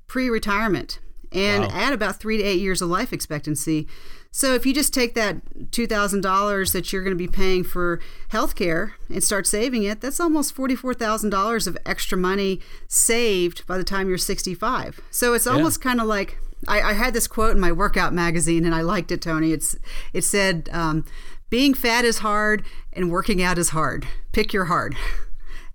pre 0.06 0.28
retirement 0.28 1.00
and 1.32 1.64
wow. 1.64 1.70
add 1.72 1.92
about 1.92 2.20
three 2.20 2.36
to 2.36 2.44
eight 2.44 2.60
years 2.60 2.80
of 2.80 2.88
life 2.88 3.12
expectancy. 3.12 3.88
So 4.36 4.52
if 4.52 4.66
you 4.66 4.74
just 4.74 4.92
take 4.92 5.14
that 5.14 5.44
$2,000 5.70 6.72
that 6.72 6.92
you're 6.92 7.04
going 7.04 7.16
to 7.16 7.16
be 7.16 7.28
paying 7.28 7.62
for 7.62 8.00
healthcare 8.32 8.94
and 9.08 9.22
start 9.22 9.46
saving 9.46 9.84
it, 9.84 10.00
that's 10.00 10.18
almost 10.18 10.56
$44,000 10.56 11.66
of 11.68 11.78
extra 11.86 12.18
money 12.18 12.58
saved 12.88 13.64
by 13.68 13.78
the 13.78 13.84
time 13.84 14.08
you're 14.08 14.18
65. 14.18 15.00
So 15.12 15.34
it's 15.34 15.46
almost 15.46 15.78
yeah. 15.78 15.84
kind 15.84 16.00
of 16.00 16.08
like 16.08 16.36
I, 16.66 16.82
I, 16.82 16.92
had 16.94 17.14
this 17.14 17.28
quote 17.28 17.52
in 17.52 17.60
my 17.60 17.70
workout 17.70 18.12
magazine 18.12 18.64
and 18.64 18.74
I 18.74 18.80
liked 18.80 19.12
it, 19.12 19.22
Tony. 19.22 19.52
It's 19.52 19.76
it 20.12 20.24
said, 20.24 20.68
um, 20.72 21.04
"Being 21.48 21.72
fat 21.72 22.04
is 22.04 22.18
hard 22.18 22.64
and 22.92 23.12
working 23.12 23.40
out 23.40 23.56
is 23.56 23.68
hard. 23.68 24.04
Pick 24.32 24.52
your 24.52 24.64
hard." 24.64 24.96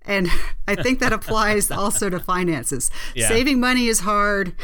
And 0.04 0.28
I 0.68 0.74
think 0.74 0.98
that 0.98 1.14
applies 1.14 1.70
also 1.70 2.10
to 2.10 2.20
finances. 2.20 2.90
Yeah. 3.14 3.28
Saving 3.28 3.58
money 3.58 3.86
is 3.86 4.00
hard 4.00 4.54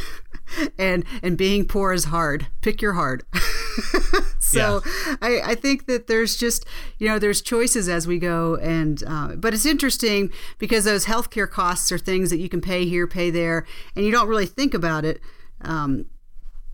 and 0.78 1.04
and 1.22 1.36
being 1.36 1.66
poor 1.66 1.92
is 1.92 2.04
hard. 2.04 2.46
Pick 2.60 2.82
your 2.82 2.94
hard. 2.94 3.24
so 4.38 4.82
yeah. 4.84 5.16
I, 5.20 5.40
I 5.44 5.54
think 5.54 5.86
that 5.86 6.06
there's 6.06 6.36
just 6.36 6.64
you 6.98 7.08
know 7.08 7.18
there's 7.18 7.42
choices 7.42 7.88
as 7.88 8.06
we 8.06 8.18
go 8.18 8.56
and 8.56 9.02
uh, 9.06 9.36
but 9.36 9.54
it's 9.54 9.66
interesting 9.66 10.30
because 10.58 10.84
those 10.84 11.06
healthcare 11.06 11.50
costs 11.50 11.90
are 11.92 11.98
things 11.98 12.30
that 12.30 12.38
you 12.38 12.48
can 12.48 12.60
pay 12.60 12.86
here, 12.86 13.06
pay 13.06 13.30
there, 13.30 13.66
and 13.94 14.04
you 14.04 14.12
don't 14.12 14.28
really 14.28 14.46
think 14.46 14.74
about 14.74 15.04
it. 15.04 15.20
Um, 15.62 16.06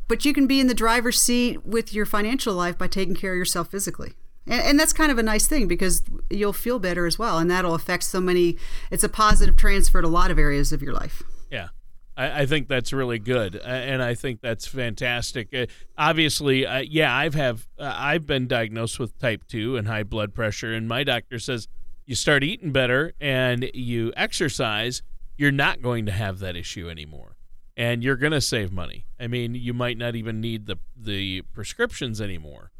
but 0.08 0.24
you 0.24 0.34
can 0.34 0.46
be 0.46 0.60
in 0.60 0.66
the 0.66 0.74
driver's 0.74 1.20
seat 1.20 1.64
with 1.64 1.94
your 1.94 2.04
financial 2.04 2.54
life 2.54 2.76
by 2.76 2.86
taking 2.86 3.14
care 3.14 3.32
of 3.32 3.38
yourself 3.38 3.70
physically. 3.70 4.12
And, 4.46 4.60
and, 4.62 4.80
that's 4.80 4.92
kind 4.92 5.12
of 5.12 5.18
a 5.18 5.22
nice 5.22 5.46
thing 5.46 5.68
because 5.68 6.02
you'll 6.28 6.52
feel 6.52 6.78
better 6.78 7.06
as 7.06 7.18
well. 7.18 7.38
And 7.38 7.50
that'll 7.50 7.74
affect 7.74 8.04
so 8.04 8.20
many, 8.20 8.56
it's 8.90 9.04
a 9.04 9.08
positive 9.08 9.56
transfer 9.56 10.02
to 10.02 10.08
a 10.08 10.10
lot 10.10 10.30
of 10.30 10.38
areas 10.38 10.72
of 10.72 10.82
your 10.82 10.92
life. 10.92 11.22
Yeah. 11.50 11.68
I, 12.16 12.42
I 12.42 12.46
think 12.46 12.68
that's 12.68 12.92
really 12.92 13.18
good, 13.18 13.56
and 13.56 14.02
I 14.02 14.14
think 14.14 14.40
that's 14.40 14.66
fantastic. 14.66 15.54
Uh, 15.54 15.66
obviously, 15.96 16.66
uh, 16.66 16.80
yeah, 16.80 17.14
I've 17.14 17.34
have 17.34 17.68
uh, 17.78 17.94
I've 17.96 18.26
been 18.26 18.46
diagnosed 18.46 18.98
with 18.98 19.18
type 19.18 19.44
two 19.48 19.76
and 19.76 19.88
high 19.88 20.02
blood 20.02 20.34
pressure, 20.34 20.72
and 20.72 20.88
my 20.88 21.04
doctor 21.04 21.38
says 21.38 21.68
you 22.04 22.14
start 22.14 22.44
eating 22.44 22.72
better 22.72 23.14
and 23.20 23.70
you 23.74 24.12
exercise, 24.16 25.02
you're 25.36 25.52
not 25.52 25.80
going 25.80 26.06
to 26.06 26.12
have 26.12 26.40
that 26.40 26.56
issue 26.56 26.88
anymore, 26.90 27.36
and 27.76 28.02
you're 28.04 28.16
going 28.16 28.32
to 28.32 28.40
save 28.40 28.72
money. 28.72 29.06
I 29.18 29.26
mean, 29.26 29.54
you 29.54 29.72
might 29.72 29.96
not 29.96 30.14
even 30.14 30.40
need 30.40 30.66
the 30.66 30.76
the 30.96 31.42
prescriptions 31.52 32.20
anymore. 32.20 32.70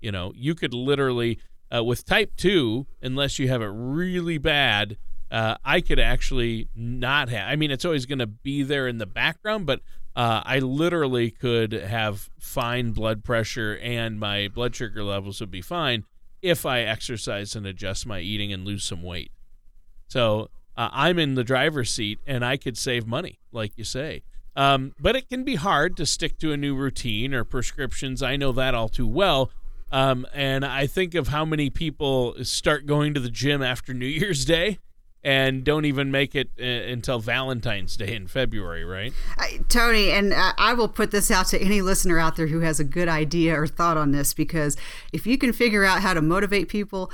You 0.00 0.12
know, 0.12 0.32
you 0.36 0.54
could 0.54 0.74
literally 0.74 1.38
uh, 1.74 1.82
with 1.82 2.04
type 2.04 2.32
two, 2.36 2.86
unless 3.00 3.38
you 3.38 3.48
have 3.48 3.62
it 3.62 3.70
really 3.72 4.38
bad 4.38 4.98
uh, 5.30 5.56
I 5.64 5.80
could 5.80 5.98
actually 5.98 6.68
not 6.74 7.28
have. 7.28 7.48
I 7.48 7.56
mean, 7.56 7.70
it's 7.70 7.84
always 7.84 8.06
going 8.06 8.18
to 8.20 8.26
be 8.26 8.62
there 8.62 8.86
in 8.86 8.98
the 8.98 9.06
background, 9.06 9.66
but 9.66 9.80
uh, 10.16 10.42
I 10.44 10.60
literally 10.60 11.30
could 11.30 11.72
have 11.72 12.30
fine 12.38 12.92
blood 12.92 13.24
pressure 13.24 13.78
and 13.82 14.20
my 14.20 14.48
blood 14.48 14.76
sugar 14.76 15.02
levels 15.02 15.40
would 15.40 15.50
be 15.50 15.62
fine 15.62 16.04
if 16.40 16.64
I 16.64 16.80
exercise 16.80 17.56
and 17.56 17.66
adjust 17.66 18.06
my 18.06 18.20
eating 18.20 18.52
and 18.52 18.64
lose 18.64 18.84
some 18.84 19.02
weight. 19.02 19.32
So 20.06 20.50
uh, 20.76 20.90
I'm 20.92 21.18
in 21.18 21.34
the 21.34 21.44
driver's 21.44 21.90
seat 21.90 22.20
and 22.26 22.44
I 22.44 22.56
could 22.56 22.76
save 22.76 23.06
money, 23.06 23.40
like 23.50 23.72
you 23.76 23.84
say. 23.84 24.22
Um, 24.56 24.94
but 25.00 25.16
it 25.16 25.28
can 25.28 25.42
be 25.42 25.56
hard 25.56 25.96
to 25.96 26.06
stick 26.06 26.38
to 26.38 26.52
a 26.52 26.56
new 26.56 26.76
routine 26.76 27.34
or 27.34 27.42
prescriptions. 27.42 28.22
I 28.22 28.36
know 28.36 28.52
that 28.52 28.74
all 28.74 28.88
too 28.88 29.08
well. 29.08 29.50
Um, 29.90 30.26
and 30.32 30.64
I 30.64 30.86
think 30.86 31.14
of 31.14 31.28
how 31.28 31.44
many 31.44 31.70
people 31.70 32.36
start 32.44 32.86
going 32.86 33.14
to 33.14 33.20
the 33.20 33.30
gym 33.30 33.62
after 33.62 33.92
New 33.94 34.06
Year's 34.06 34.44
Day 34.44 34.78
and 35.24 35.64
don't 35.64 35.86
even 35.86 36.10
make 36.10 36.34
it 36.34 36.50
uh, 36.60 36.64
until 36.64 37.18
Valentine's 37.18 37.96
Day 37.96 38.14
in 38.14 38.26
February, 38.26 38.84
right? 38.84 39.12
Tony, 39.68 40.10
and 40.10 40.34
I 40.34 40.74
will 40.74 40.88
put 40.88 41.10
this 41.10 41.30
out 41.30 41.46
to 41.48 41.60
any 41.60 41.80
listener 41.80 42.18
out 42.18 42.36
there 42.36 42.46
who 42.46 42.60
has 42.60 42.78
a 42.78 42.84
good 42.84 43.08
idea 43.08 43.58
or 43.58 43.66
thought 43.66 43.96
on 43.96 44.12
this 44.12 44.34
because 44.34 44.76
if 45.12 45.26
you 45.26 45.38
can 45.38 45.52
figure 45.52 45.84
out 45.84 46.02
how 46.02 46.12
to 46.12 46.20
motivate 46.20 46.68
people, 46.68 47.10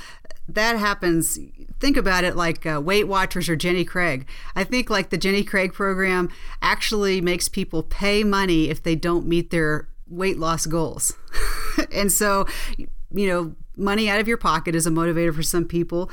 that 0.48 0.76
happens. 0.76 1.38
Think 1.78 1.96
about 1.96 2.24
it 2.24 2.34
like 2.34 2.66
uh, 2.66 2.80
Weight 2.82 3.06
Watchers 3.06 3.48
or 3.48 3.54
Jenny 3.54 3.84
Craig. 3.84 4.26
I 4.56 4.64
think 4.64 4.90
like 4.90 5.10
the 5.10 5.18
Jenny 5.18 5.44
Craig 5.44 5.72
program 5.72 6.28
actually 6.60 7.20
makes 7.20 7.48
people 7.48 7.84
pay 7.84 8.24
money 8.24 8.68
if 8.68 8.82
they 8.82 8.96
don't 8.96 9.26
meet 9.26 9.50
their 9.50 9.88
weight 10.08 10.38
loss 10.38 10.66
goals. 10.66 11.14
and 11.92 12.10
so, 12.10 12.46
you 12.76 13.28
know, 13.28 13.54
money 13.80 14.08
out 14.08 14.20
of 14.20 14.28
your 14.28 14.36
pocket 14.36 14.74
is 14.74 14.86
a 14.86 14.90
motivator 14.90 15.34
for 15.34 15.42
some 15.42 15.64
people. 15.64 16.10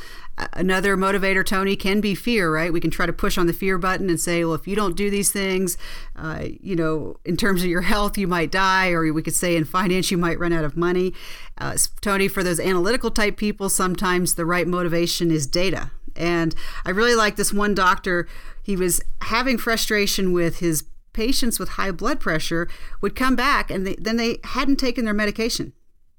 Another 0.54 0.96
motivator, 0.96 1.46
Tony, 1.46 1.76
can 1.76 2.02
be 2.02 2.16
fear, 2.16 2.52
right? 2.52 2.72
We 2.72 2.80
can 2.80 2.92
try 2.92 3.06
to 3.06 3.14
push 3.14 3.38
on 3.38 3.48
the 3.48 3.54
fear 3.54 3.78
button 3.78 4.10
and 4.10 4.20
say, 4.20 4.44
well, 4.44 4.54
if 4.54 4.68
you 4.68 4.76
don't 4.76 4.96
do 4.96 5.10
these 5.10 5.32
things, 5.32 5.78
uh, 6.16 6.46
you 6.62 6.76
know, 6.76 7.18
in 7.26 7.38
terms 7.38 7.64
of 7.64 7.70
your 7.70 7.82
health, 7.82 8.18
you 8.18 8.28
might 8.28 8.52
die, 8.52 8.92
or 8.92 9.12
we 9.14 9.22
could 9.22 9.36
say 9.36 9.56
in 9.56 9.66
finance, 9.66 10.10
you 10.10 10.18
might 10.18 10.40
run 10.40 10.54
out 10.54 10.64
of 10.64 10.78
money. 10.78 11.14
Uh, 11.58 11.78
Tony, 12.02 12.28
for 12.28 12.44
those 12.44 12.60
analytical 12.60 13.12
type 13.12 13.38
people, 13.38 13.70
sometimes 13.70 14.36
the 14.36 14.46
right 14.46 14.68
motivation 14.68 15.32
is 15.32 15.46
data. 15.46 15.92
And 16.16 16.56
I 16.86 16.90
really 16.90 17.16
like 17.16 17.36
this 17.36 17.54
one 17.54 17.76
doctor. 17.76 18.28
He 18.64 18.76
was 18.76 19.02
having 19.22 19.58
frustration 19.58 20.34
with 20.34 20.60
his 20.60 20.84
patients 21.14 21.58
with 21.60 21.70
high 21.70 21.90
blood 21.90 22.20
pressure 22.20 22.70
would 23.02 23.16
come 23.16 23.36
back 23.36 23.72
and 23.72 23.88
they, 23.88 23.96
then 23.96 24.18
they 24.18 24.38
hadn't 24.44 24.76
taken 24.76 25.04
their 25.04 25.16
medication. 25.16 25.74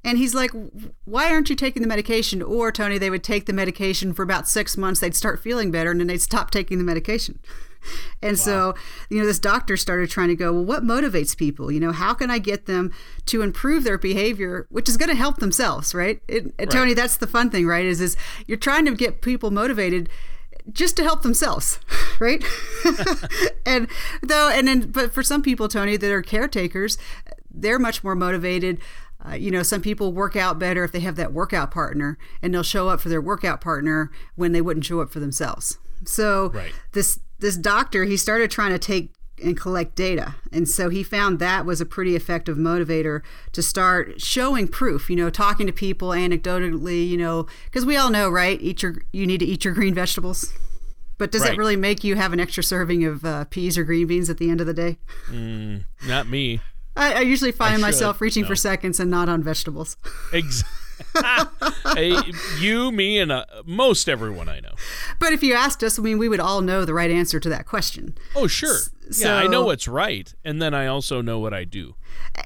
And 0.04 0.16
he's 0.16 0.34
like, 0.34 0.52
why 1.04 1.30
aren't 1.30 1.50
you 1.50 1.56
taking 1.56 1.82
the 1.82 1.88
medication? 1.88 2.40
Or, 2.40 2.70
Tony, 2.70 2.98
they 2.98 3.10
would 3.10 3.24
take 3.24 3.46
the 3.46 3.52
medication 3.52 4.12
for 4.12 4.22
about 4.22 4.48
six 4.48 4.76
months, 4.76 5.00
they'd 5.00 5.14
start 5.14 5.42
feeling 5.42 5.70
better, 5.70 5.90
and 5.90 6.00
then 6.00 6.06
they'd 6.06 6.22
stop 6.22 6.50
taking 6.50 6.78
the 6.78 6.84
medication. 6.84 7.40
And 8.20 8.36
wow. 8.36 8.42
so, 8.42 8.74
you 9.08 9.20
know, 9.20 9.24
this 9.24 9.38
doctor 9.38 9.76
started 9.76 10.10
trying 10.10 10.28
to 10.28 10.34
go, 10.34 10.52
well, 10.52 10.64
what 10.64 10.82
motivates 10.82 11.36
people? 11.36 11.70
You 11.70 11.78
know, 11.78 11.92
how 11.92 12.12
can 12.12 12.30
I 12.30 12.38
get 12.38 12.66
them 12.66 12.92
to 13.26 13.40
improve 13.40 13.84
their 13.84 13.96
behavior, 13.96 14.66
which 14.70 14.88
is 14.88 14.96
going 14.96 15.10
to 15.10 15.14
help 15.14 15.36
themselves, 15.36 15.94
right? 15.94 16.20
It, 16.26 16.52
right? 16.58 16.68
Tony, 16.68 16.92
that's 16.92 17.16
the 17.16 17.28
fun 17.28 17.50
thing, 17.50 17.66
right? 17.68 17.84
Is 17.84 18.00
is 18.00 18.16
you're 18.48 18.58
trying 18.58 18.84
to 18.86 18.94
get 18.96 19.22
people 19.22 19.52
motivated 19.52 20.08
just 20.72 20.96
to 20.96 21.02
help 21.02 21.22
themselves, 21.22 21.78
right? 22.20 22.44
and 23.66 23.88
though, 24.22 24.50
and 24.50 24.66
then, 24.66 24.90
but 24.90 25.12
for 25.12 25.22
some 25.22 25.42
people, 25.42 25.68
Tony, 25.68 25.96
that 25.96 26.10
are 26.10 26.22
caretakers, 26.22 26.98
they're 27.50 27.78
much 27.78 28.04
more 28.04 28.14
motivated. 28.14 28.80
Uh, 29.26 29.34
you 29.34 29.50
know, 29.50 29.62
some 29.62 29.82
people 29.82 30.12
work 30.12 30.36
out 30.36 30.58
better 30.58 30.84
if 30.84 30.92
they 30.92 31.00
have 31.00 31.16
that 31.16 31.32
workout 31.32 31.70
partner, 31.70 32.18
and 32.40 32.54
they'll 32.54 32.62
show 32.62 32.88
up 32.88 33.00
for 33.00 33.08
their 33.08 33.20
workout 33.20 33.60
partner 33.60 34.10
when 34.36 34.52
they 34.52 34.60
wouldn't 34.60 34.86
show 34.86 35.00
up 35.00 35.10
for 35.10 35.20
themselves. 35.20 35.78
So 36.04 36.50
right. 36.50 36.72
this 36.92 37.18
this 37.40 37.56
doctor, 37.56 38.04
he 38.04 38.16
started 38.16 38.50
trying 38.50 38.72
to 38.72 38.78
take 38.78 39.12
and 39.42 39.56
collect 39.56 39.94
data. 39.94 40.34
And 40.52 40.68
so 40.68 40.88
he 40.88 41.02
found 41.02 41.38
that 41.38 41.64
was 41.64 41.80
a 41.80 41.86
pretty 41.86 42.16
effective 42.16 42.56
motivator 42.56 43.22
to 43.52 43.62
start 43.62 44.20
showing 44.20 44.68
proof, 44.68 45.08
you 45.08 45.16
know, 45.16 45.30
talking 45.30 45.66
to 45.66 45.72
people 45.72 46.08
anecdotally, 46.08 47.06
you 47.06 47.16
know, 47.16 47.46
because 47.64 47.84
we 47.84 47.96
all 47.96 48.10
know, 48.10 48.28
right? 48.28 48.60
Eat 48.60 48.82
your, 48.82 48.96
you 49.12 49.26
need 49.26 49.38
to 49.38 49.46
eat 49.46 49.64
your 49.64 49.74
green 49.74 49.94
vegetables. 49.94 50.52
But 51.18 51.32
does 51.32 51.42
right. 51.42 51.50
that 51.50 51.58
really 51.58 51.76
make 51.76 52.04
you 52.04 52.14
have 52.14 52.32
an 52.32 52.40
extra 52.40 52.62
serving 52.62 53.04
of 53.04 53.24
uh, 53.24 53.44
peas 53.46 53.76
or 53.76 53.84
green 53.84 54.06
beans 54.06 54.30
at 54.30 54.38
the 54.38 54.50
end 54.50 54.60
of 54.60 54.66
the 54.66 54.74
day? 54.74 54.98
Mm, 55.30 55.84
not 56.06 56.28
me. 56.28 56.60
I, 56.98 57.12
I 57.14 57.20
usually 57.20 57.52
find 57.52 57.80
myself 57.80 58.20
reaching 58.20 58.42
no. 58.42 58.48
for 58.48 58.56
seconds 58.56 59.00
and 59.00 59.10
not 59.10 59.28
on 59.28 59.42
vegetables. 59.42 59.96
Exactly. 60.32 60.74
hey, 61.94 62.16
you, 62.58 62.90
me, 62.90 63.18
and 63.18 63.30
uh, 63.30 63.44
most 63.64 64.08
everyone 64.08 64.48
I 64.48 64.60
know. 64.60 64.72
But 65.18 65.32
if 65.32 65.42
you 65.42 65.54
asked 65.54 65.82
us, 65.82 65.98
I 65.98 66.02
mean, 66.02 66.18
we 66.18 66.28
would 66.28 66.40
all 66.40 66.60
know 66.60 66.84
the 66.84 66.94
right 66.94 67.10
answer 67.10 67.38
to 67.40 67.48
that 67.48 67.66
question. 67.66 68.16
Oh, 68.34 68.46
sure. 68.46 68.78
So, 69.10 69.28
yeah, 69.28 69.36
I 69.36 69.46
know 69.46 69.64
what's 69.64 69.88
right, 69.88 70.32
and 70.44 70.60
then 70.60 70.74
I 70.74 70.86
also 70.86 71.22
know 71.22 71.38
what 71.38 71.54
I 71.54 71.64
do. 71.64 71.94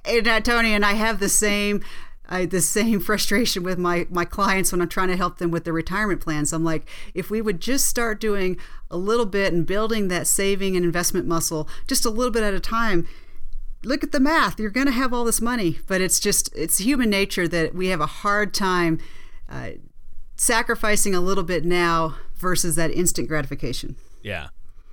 And 0.05 0.29
uh, 0.29 0.41
Tony 0.41 0.75
and 0.75 0.85
I 0.85 0.93
have 0.93 1.19
the 1.19 1.29
same. 1.29 1.83
I, 2.29 2.47
the 2.47 2.61
same 2.61 3.01
frustration 3.01 3.63
with 3.63 3.79
my 3.79 4.07
my 4.11 4.25
clients 4.25 4.71
when 4.71 4.81
I'm 4.81 4.89
trying 4.89 5.09
to 5.09 5.17
help 5.17 5.39
them 5.39 5.51
with 5.51 5.65
their 5.65 5.73
retirement 5.73 6.21
plans. 6.21 6.53
I'm 6.53 6.65
like, 6.65 6.89
if 7.15 7.31
we 7.31 7.43
would 7.43 7.61
just 7.61 7.87
start 7.87 8.21
doing 8.21 8.59
a 8.91 8.97
little 8.97 9.27
bit 9.27 9.53
and 9.53 9.67
building 9.67 10.09
that 10.09 10.27
saving 10.27 10.77
and 10.77 10.85
investment 10.85 11.27
muscle 11.27 11.69
just 11.87 12.07
a 12.07 12.11
little 12.11 12.31
bit 12.31 12.43
at 12.43 12.55
a 12.55 12.61
time, 12.61 13.09
look 13.85 14.03
at 14.03 14.13
the 14.13 14.21
math. 14.21 14.59
You're 14.59 14.71
going 14.71 14.87
to 14.87 14.93
have 14.93 15.13
all 15.13 15.25
this 15.25 15.41
money, 15.41 15.79
but 15.87 16.01
it's 16.01 16.21
just 16.21 16.55
it's 16.55 16.79
human 16.79 17.11
nature 17.11 17.49
that 17.49 17.75
we 17.75 17.89
have 17.89 18.01
a 18.01 18.07
hard 18.07 18.55
time 18.55 18.99
uh, 19.49 19.71
sacrificing 20.37 21.15
a 21.15 21.21
little 21.21 21.45
bit 21.45 21.65
now 21.65 22.17
versus 22.37 22.77
that 22.77 22.91
instant 22.91 23.29
gratification. 23.29 23.97
Yeah, 24.23 24.49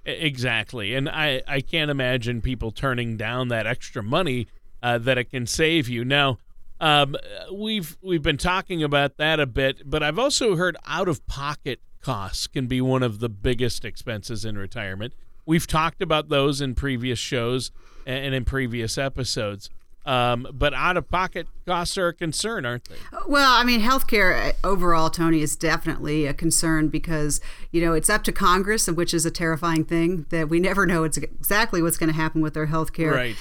exactly. 0.05 0.96
And 0.96 1.10
I 1.10 1.41
I 1.48 1.62
can't 1.62 1.91
imagine 1.91 2.41
people 2.41 2.72
turning 2.72 3.17
down 3.17 3.48
that 3.50 3.67
extra 3.67 4.03
money 4.03 4.48
uh, 4.81 4.98
that 5.00 5.17
it 5.17 5.29
can 5.29 5.46
save 5.46 5.89
you. 5.89 6.03
Now, 6.05 6.39
um, 6.79 7.15
we've 7.53 7.98
we've 8.01 8.24
been 8.24 8.38
talking 8.38 8.84
about 8.84 9.17
that 9.17 9.39
a 9.39 9.46
bit, 9.46 9.89
but 9.89 10.03
I've 10.03 10.19
also 10.19 10.55
heard 10.55 10.77
out 10.86 11.08
of 11.08 11.25
pocket 11.27 11.79
costs 12.01 12.48
can 12.48 12.67
be 12.67 12.79
one 12.81 13.03
of 13.03 13.19
the 13.19 13.29
biggest 13.29 13.84
expenses 13.84 14.46
in 14.46 14.58
retirement. 14.58 15.13
We've 15.46 15.67
talked 15.67 16.01
about 16.01 16.29
those 16.29 16.62
in 16.62 16.75
previous 16.75 17.19
shows 17.19 17.72
and 18.10 18.34
in 18.34 18.46
previous 18.46 18.98
episodes. 18.98 19.70
Um, 20.06 20.48
but 20.51 20.74
out 20.74 20.98
of 20.98 21.10
pocket 21.10 21.48
costs 21.68 21.98
are 21.98 22.08
a 22.08 22.13
concern, 22.13 22.66
aren't 22.66 22.86
they? 22.86 22.96
Well, 23.28 23.51
I 23.51 23.63
mean, 23.63 23.82
healthcare 23.82 24.50
uh, 24.50 24.54
overall, 24.63 25.10
Tony, 25.10 25.42
is 25.42 25.56
definitely 25.56 26.25
a 26.25 26.34
concern 26.34 26.88
because, 26.88 27.42
you 27.72 27.82
know, 27.82 27.94
it's 27.94 28.10
up 28.10 28.24
to 28.24 28.32
Congress, 28.32 28.88
which 28.88 29.13
is 29.13 29.25
a 29.25 29.32
terrifying 29.32 29.84
thing 29.84 30.25
that 30.30 30.50
we 30.50 30.60
never 30.60 30.86
know 30.86 31.04
exactly 31.04 31.84
what's 31.84 31.98
going 31.98 32.10
to 32.10 32.16
happen 32.16 32.42
with 32.42 32.58
our 32.58 32.68
healthcare. 32.68 33.12
Right. 33.12 33.36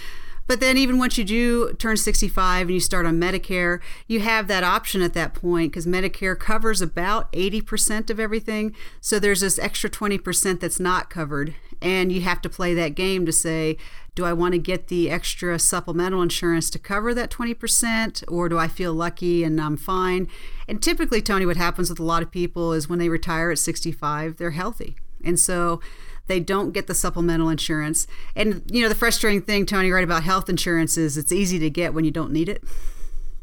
But 0.49 0.61
then, 0.61 0.79
even 0.79 0.99
once 0.99 1.19
you 1.19 1.25
do 1.25 1.75
turn 1.75 1.99
65 1.99 2.63
and 2.69 2.75
you 2.75 2.81
start 2.81 3.05
on 3.05 3.21
Medicare, 3.21 3.81
you 4.07 4.21
have 4.21 4.49
that 4.49 4.65
option 4.65 5.03
at 5.03 5.13
that 5.13 5.35
point 5.35 5.73
because 5.73 5.87
Medicare 5.87 6.39
covers 6.39 6.81
about 6.81 7.31
80% 7.33 8.09
of 8.09 8.19
everything. 8.19 8.75
So 9.01 9.19
there's 9.19 9.43
this 9.43 9.59
extra 9.59 9.91
20% 9.91 10.59
that's 10.61 10.81
not 10.81 11.11
covered. 11.11 11.55
And 11.83 12.11
you 12.11 12.23
have 12.23 12.41
to 12.41 12.49
play 12.49 12.73
that 12.75 12.95
game 12.95 13.27
to 13.27 13.33
say, 13.33 13.77
do 14.19 14.25
I 14.25 14.33
want 14.33 14.51
to 14.51 14.59
get 14.59 14.89
the 14.89 15.09
extra 15.09 15.61
supplemental 15.61 16.23
insurance 16.23 16.71
to 16.71 16.79
cover 16.81 17.15
that 17.15 17.31
20%, 17.31 18.25
or 18.27 18.49
do 18.49 18.59
I 18.59 18.67
feel 18.67 18.93
lucky 18.93 19.45
and 19.45 19.61
I'm 19.61 19.77
fine? 19.77 20.27
And 20.67 20.83
typically, 20.83 21.23
Tony, 21.23 21.47
what 21.47 21.57
happens 21.57 21.89
with 21.89 22.01
a 22.01 22.03
lot 22.03 22.25
of 22.25 22.33
people 22.33 22.73
is 22.73 22.89
when 22.89 22.99
they 22.99 23.09
retire 23.09 23.53
at 23.53 23.61
65, 23.61 24.37
they're 24.37 24.51
healthy. 24.51 24.97
And 25.23 25.39
so 25.39 25.81
they 26.27 26.41
don't 26.41 26.73
get 26.73 26.89
the 26.89 26.97
supplemental 26.97 27.49
insurance. 27.49 28.09
And 28.35 28.65
you 28.73 28.83
know, 28.83 28.89
the 28.89 28.97
frustrating 28.97 29.41
thing, 29.41 29.67
Tony, 29.67 29.93
right 29.93 30.03
about 30.03 30.25
health 30.25 30.49
insurance 30.49 30.97
is 30.97 31.17
it's 31.17 31.31
easy 31.31 31.61
to 31.61 31.71
get 31.71 31.95
when 31.95 32.05
you 32.05 32.11
don't 32.11 32.33
need 32.33 32.49
it. 32.49 32.65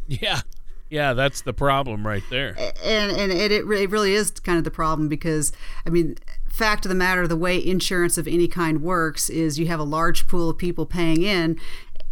Yeah. 0.08 0.42
Yeah, 0.90 1.14
that's 1.14 1.42
the 1.42 1.54
problem 1.54 2.06
right 2.06 2.24
there. 2.30 2.54
And 2.84 3.12
and 3.12 3.32
it, 3.32 3.54
it 3.54 3.66
really 3.66 4.14
is 4.14 4.30
kind 4.32 4.58
of 4.58 4.66
the 4.66 4.72
problem 4.72 5.08
because 5.08 5.54
I 5.86 5.90
mean, 5.90 6.18
fact 6.56 6.86
of 6.86 6.90
the 6.90 6.96
matter, 6.96 7.28
the 7.28 7.36
way 7.36 7.64
insurance 7.64 8.18
of 8.18 8.28
any 8.28 8.48
kind 8.48 8.82
works 8.82 9.30
is 9.30 9.60
you 9.60 9.68
have 9.68 9.80
a 9.80 9.84
large 9.84 10.28
pool 10.28 10.50
of 10.50 10.58
people 10.58 10.86
paying 10.86 11.22
in, 11.22 11.60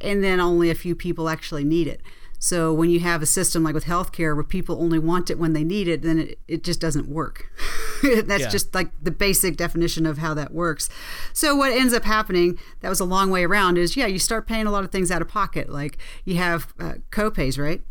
and 0.02 0.24
then 0.24 0.40
only 0.40 0.70
a 0.70 0.76
few 0.76 0.96
people 0.96 1.30
actually 1.30 1.64
need 1.64 1.88
it. 1.88 2.02
So 2.44 2.74
when 2.74 2.90
you 2.90 3.00
have 3.00 3.22
a 3.22 3.26
system 3.26 3.64
like 3.64 3.74
with 3.74 3.86
healthcare 3.86 4.36
where 4.36 4.44
people 4.44 4.82
only 4.82 5.00
want 5.00 5.30
it 5.30 5.40
when 5.40 5.54
they 5.54 5.64
need 5.64 5.88
it, 5.88 6.02
then 6.02 6.20
it, 6.20 6.40
it 6.50 6.64
just 6.66 6.82
doesn't 6.82 7.08
work. 7.08 7.50
That's 8.04 8.44
yeah. 8.44 8.50
just 8.50 8.76
like 8.76 8.92
the 9.02 9.12
basic 9.12 9.56
definition 9.56 10.06
of 10.06 10.18
how 10.18 10.34
that 10.34 10.54
works. 10.54 10.90
So 11.32 11.56
what 11.56 11.72
ends 11.72 11.94
up 11.94 12.04
happening, 12.04 12.60
that 12.82 12.90
was 12.90 13.00
a 13.00 13.06
long 13.06 13.32
way 13.32 13.46
around, 13.46 13.78
is 13.78 13.96
yeah, 13.96 14.08
you 14.08 14.20
start 14.20 14.46
paying 14.46 14.68
a 14.68 14.72
lot 14.72 14.84
of 14.84 14.92
things 14.92 15.10
out 15.10 15.22
of 15.22 15.30
pocket. 15.30 15.70
Like 15.70 15.98
you 16.26 16.36
have 16.36 16.74
uh, 16.82 16.96
co-pays, 17.12 17.58
right? 17.58 17.82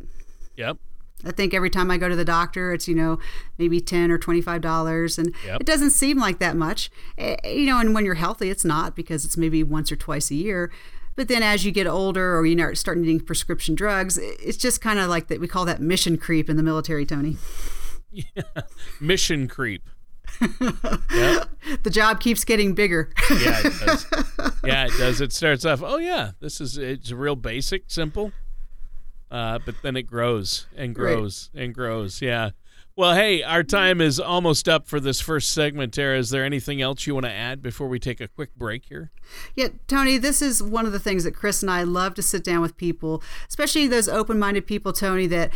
Yep. 0.59 0.77
I 1.25 1.33
think 1.33 1.55
every 1.55 1.71
time 1.71 1.91
I 1.91 1.99
go 1.99 2.09
to 2.09 2.17
the 2.17 2.25
doctor, 2.25 2.73
it's 2.73 2.89
you 2.89 2.95
know 2.95 3.19
maybe 3.59 3.81
ten 3.81 4.11
or 4.11 4.19
twenty 4.19 4.41
five 4.41 4.61
dollars, 4.61 5.19
and 5.19 5.35
yep. 5.47 5.61
it 5.61 5.67
doesn't 5.67 5.91
seem 5.91 6.19
like 6.19 6.39
that 6.39 6.57
much, 6.57 6.91
eh, 7.19 7.37
you 7.45 7.67
know. 7.67 7.79
And 7.79 7.95
when 7.95 8.05
you're 8.05 8.15
healthy, 8.15 8.51
it's 8.51 8.65
not 8.65 8.97
because 8.97 9.25
it's 9.25 9.37
maybe 9.37 9.63
once 9.63 9.91
or 9.93 9.97
twice 9.97 10.31
a 10.31 10.35
year. 10.35 10.71
But 11.15 11.29
then 11.29 11.43
as 11.43 11.65
you 11.65 11.73
get 11.73 11.87
older 11.87 12.37
or 12.37 12.47
you 12.47 12.57
know, 12.57 12.73
start 12.75 12.99
needing 12.99 13.21
prescription 13.21 13.75
drugs, 13.75 14.19
it's 14.19 14.57
just 14.57 14.81
kind 14.81 14.99
of 14.99 15.09
like 15.09 15.29
that. 15.29 15.41
We 15.41 15.49
call 15.49 15.65
that 15.67 15.81
mission 15.81 16.17
creep 16.17 16.49
in 16.49 16.57
the 16.57 16.63
military, 16.63 17.05
Tony. 17.05 17.37
Yeah, 18.11 18.43
mission 19.01 19.49
creep. 19.49 19.89
yep. 21.11 21.49
The 21.83 21.91
job 21.91 22.21
keeps 22.21 22.45
getting 22.45 22.75
bigger. 22.75 23.11
yeah, 23.31 23.61
it 23.65 23.81
does. 23.81 24.07
Yeah, 24.65 24.87
it 24.87 24.93
does. 24.97 25.21
It 25.21 25.33
starts 25.33 25.65
off, 25.65 25.83
oh 25.83 25.97
yeah, 25.97 26.33
this 26.39 26.61
is 26.61 26.79
it's 26.79 27.11
real 27.11 27.35
basic, 27.35 27.85
simple. 27.89 28.31
Uh, 29.33 29.59
but 29.65 29.75
then 29.81 29.97
it 29.97 30.03
grows 30.03 30.67
and 30.77 30.95
grows 30.95 31.49
right. 31.55 31.65
and 31.65 31.75
grows. 31.75 32.21
Yeah. 32.21 32.51
Well, 32.95 33.15
hey, 33.15 33.43
our 33.43 33.63
time 33.63 34.03
is 34.03 34.21
almost 34.21 34.69
up 34.69 34.87
for 34.87 35.01
this 35.01 35.23
first 35.23 35.53
segment, 35.53 35.95
Tara. 35.95 36.19
Is 36.19 36.29
there 36.29 36.45
anything 36.45 36.83
else 36.83 37.07
you 37.07 37.15
want 37.15 37.25
to 37.25 37.33
add 37.33 37.63
before 37.63 37.89
we 37.89 37.99
take 37.99 38.21
a 38.21 38.29
quick 38.29 38.55
break 38.55 38.85
here? 38.85 39.11
Yeah, 39.57 39.69
Tony, 39.89 40.19
this 40.19 40.43
is 40.43 40.63
one 40.63 40.85
of 40.85 40.93
the 40.93 40.99
things 40.99 41.25
that 41.25 41.35
Chris 41.35 41.63
and 41.63 41.71
I 41.71 41.85
love 41.85 42.15
to 42.17 42.23
sit 42.23 42.45
down 42.45 42.61
with 42.61 42.77
people, 42.77 43.23
especially 43.49 43.87
those 43.89 44.11
open 44.11 44.39
minded 44.39 44.67
people, 44.67 44.93
Tony, 44.93 45.27
that 45.29 45.51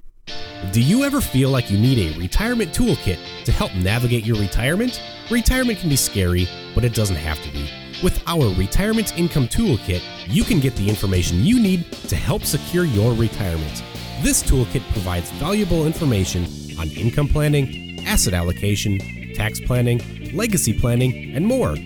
Do 0.72 0.82
you 0.82 1.04
ever 1.04 1.20
feel 1.20 1.50
like 1.50 1.70
you 1.70 1.78
need 1.78 2.12
a 2.12 2.18
retirement 2.18 2.72
toolkit 2.72 3.18
to 3.44 3.52
help 3.52 3.72
navigate 3.76 4.26
your 4.26 4.36
retirement? 4.36 5.00
Retirement 5.30 5.78
can 5.78 5.88
be 5.88 5.96
scary, 5.96 6.48
but 6.74 6.84
it 6.84 6.92
doesn't 6.92 7.16
have 7.16 7.40
to 7.42 7.52
be. 7.52 7.70
With 8.02 8.20
our 8.26 8.52
Retirement 8.54 9.16
Income 9.16 9.48
Toolkit, 9.48 10.02
you 10.26 10.42
can 10.42 10.58
get 10.58 10.74
the 10.74 10.88
information 10.88 11.44
you 11.44 11.60
need 11.60 11.90
to 12.08 12.16
help 12.16 12.42
secure 12.42 12.84
your 12.84 13.14
retirement. 13.14 13.84
This 14.22 14.42
toolkit 14.42 14.82
provides 14.92 15.30
valuable 15.32 15.86
information 15.86 16.46
on 16.80 16.88
income 16.88 17.28
planning, 17.28 18.04
asset 18.06 18.34
allocation, 18.34 18.98
tax 19.34 19.60
planning, 19.60 20.00
legacy 20.34 20.76
planning, 20.76 21.32
and 21.34 21.46
more. 21.46 21.76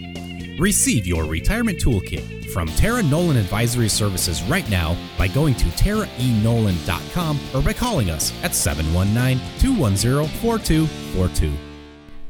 Receive 0.58 1.06
your 1.06 1.24
retirement 1.24 1.78
toolkit 1.78 2.41
from 2.52 2.68
Tara 2.68 3.02
Nolan 3.02 3.36
Advisory 3.36 3.88
Services 3.88 4.42
right 4.42 4.68
now 4.68 4.96
by 5.16 5.26
going 5.28 5.54
to 5.54 5.64
taraenolan.com 5.64 7.40
or 7.54 7.62
by 7.62 7.72
calling 7.72 8.10
us 8.10 8.32
at 8.44 8.54
719 8.54 9.38
210 9.58 10.28
4242. 10.40 11.71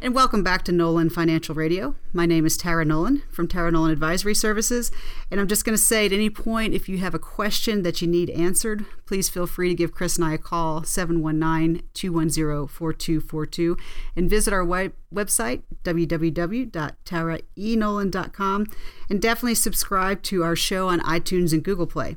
And 0.03 0.15
welcome 0.17 0.43
back 0.43 0.65
to 0.65 0.73
Nolan 0.73 1.11
Financial 1.11 1.55
Radio. 1.55 1.95
My 2.13 2.27
name 2.27 2.45
is 2.45 2.57
Tara 2.57 2.85
Nolan 2.85 3.23
from 3.31 3.47
Tara 3.47 3.71
Nolan 3.71 3.93
Advisory 3.93 4.35
Services. 4.35 4.91
And 5.31 5.39
I'm 5.39 5.47
just 5.47 5.65
going 5.65 5.77
to 5.77 5.83
say 5.83 6.05
at 6.05 6.13
any 6.13 6.29
point, 6.29 6.75
if 6.75 6.89
you 6.89 6.99
have 6.99 7.15
a 7.15 7.21
question 7.21 7.85
that 7.85 8.03
you 8.03 8.09
need 8.09 8.29
answered, 8.31 8.85
please 9.07 9.29
feel 9.29 9.47
free 9.47 9.69
to 9.69 9.77
give 9.77 9.93
Chris 9.93 10.17
and 10.17 10.25
I 10.25 10.35
a 10.35 10.39
call, 10.39 10.83
719 10.83 11.85
210 11.95 12.67
4242, 12.67 13.77
and 14.17 14.29
visit 14.29 14.53
our 14.53 14.65
web- 14.65 14.95
website, 15.15 15.63
www.taraenolan.com, 15.85 18.67
and 19.09 19.23
definitely 19.23 19.55
subscribe 19.55 20.23
to 20.23 20.43
our 20.43 20.57
show 20.57 20.89
on 20.89 20.99
iTunes 21.03 21.53
and 21.53 21.63
Google 21.63 21.87
Play. 21.87 22.17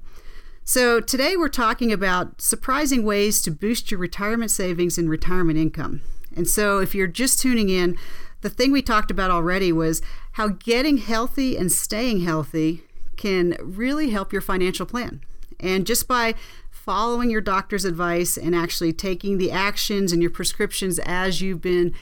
So, 0.64 1.00
today 1.00 1.38
we're 1.38 1.50
talking 1.50 1.94
about 1.94 2.42
surprising 2.42 3.06
ways 3.06 3.44
to 3.44 3.52
boost 3.52 3.92
your 3.92 4.00
retirement 4.00 4.50
savings 4.50 4.98
and 4.98 5.08
retirement 5.08 5.60
income. 5.60 6.02
And 6.36 6.48
so, 6.48 6.80
if 6.80 6.94
you're 6.94 7.08
just 7.08 7.40
tuning 7.40 7.70
in, 7.70 7.98
the 8.42 8.50
thing 8.50 8.72
we 8.72 8.82
talked 8.82 9.10
about 9.10 9.32
already 9.32 9.72
was 9.72 10.02
how 10.34 10.50
getting 10.50 10.98
healthy 10.98 11.58
and 11.58 11.72
staying 11.72 12.22
healthy 12.22 12.84
can 13.16 13.58
really 13.60 14.10
help 14.10 14.32
your 14.32 14.42
financial 14.42 14.86
plan. 14.86 15.22
And 15.60 15.88
just 15.88 16.08
by 16.08 16.36
following 16.70 17.32
your 17.32 17.42
doctor's 17.42 17.86
advice 17.86 18.38
and 18.38 18.54
actually 18.54 18.94
taking 18.94 19.38
the 19.38 19.52
actions 19.52 20.12
and 20.12 20.22
your 20.22 20.30
prescriptions 20.30 21.00
as 21.00 21.42
you've 21.42 21.62
been 21.62 21.94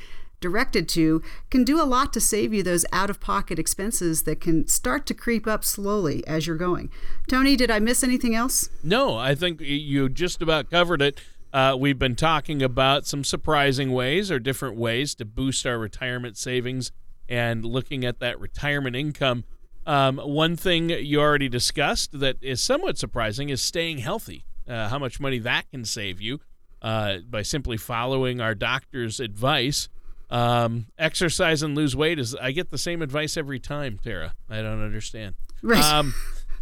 directed 0.42 0.90
to 0.90 1.22
can 1.50 1.64
do 1.64 1.82
a 1.82 1.86
lot 1.86 2.12
to 2.12 2.20
save 2.20 2.54
you 2.54 2.62
those 2.62 2.86
out 2.92 3.10
of 3.10 3.22
pocket 3.22 3.58
expenses 3.58 4.24
that 4.24 4.42
can 4.42 4.68
start 4.68 5.06
to 5.06 5.14
creep 5.14 5.48
up 5.48 5.64
slowly 5.64 6.28
as 6.28 6.46
you're 6.46 6.58
going. 6.58 6.92
Tony, 7.30 7.56
did 7.56 7.72
I 7.72 7.80
miss 7.80 8.04
anything 8.04 8.36
else? 8.36 8.70
No, 8.84 9.16
I 9.16 9.36
think 9.36 9.62
you 9.62 10.10
just 10.10 10.42
about 10.42 10.70
covered 10.70 11.02
it. 11.02 11.22
Uh, 11.54 11.76
we've 11.80 12.00
been 12.00 12.16
talking 12.16 12.64
about 12.64 13.06
some 13.06 13.24
surprising 13.24 13.92
ways 13.92 14.32
or 14.32 14.40
different 14.40 14.76
ways 14.76 15.14
to 15.14 15.24
boost 15.24 15.68
our 15.68 15.78
retirement 15.78 16.36
savings 16.36 16.92
and 17.30 17.64
looking 17.64 18.04
at 18.04 18.20
that 18.20 18.40
retirement 18.40 18.96
income. 18.96 19.44
Um, 19.86 20.18
one 20.18 20.56
thing 20.56 20.90
you 20.90 21.22
already 21.22 21.50
discussed 21.50 22.20
that 22.20 22.38
is 22.42 22.62
somewhat 22.62 22.98
surprising 22.98 23.50
is 23.50 23.62
staying 23.62 24.00
healthy. 24.00 24.46
Uh, 24.68 24.88
how 24.90 24.98
much 24.98 25.20
money 25.20 25.40
that 25.40 25.70
can 25.70 25.86
save 25.86 26.20
you 26.20 26.40
uh, 26.82 27.18
by 27.30 27.42
simply 27.42 27.78
following 27.78 28.42
our 28.42 28.56
doctor's 28.56 29.20
advice. 29.20 29.90
Um, 30.30 30.88
exercise 30.98 31.62
and 31.62 31.76
lose 31.76 31.96
weight 31.96 32.18
is 32.18 32.34
I 32.36 32.52
get 32.52 32.72
the 32.72 32.78
same 32.78 33.02
advice 33.02 33.38
every 33.38 33.60
time, 33.60 34.00
Tara. 34.04 34.34
I 34.50 34.62
don't 34.62 34.84
understand. 34.84 35.36
Right. 35.62 35.84
Um, 35.84 36.16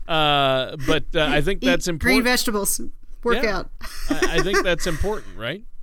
uh, 0.08 0.76
but 0.86 1.06
uh, 1.16 1.28
I 1.30 1.42
think 1.42 1.62
that's 1.62 1.88
important. 1.88 2.18
Green 2.18 2.24
vegetables. 2.24 2.82
Work 3.24 3.44
Yeah. 3.44 3.58
out. 3.60 3.70
I, 4.10 4.38
I 4.38 4.40
think 4.42 4.64
that's 4.64 4.88
important, 4.88 5.38
right? 5.38 5.64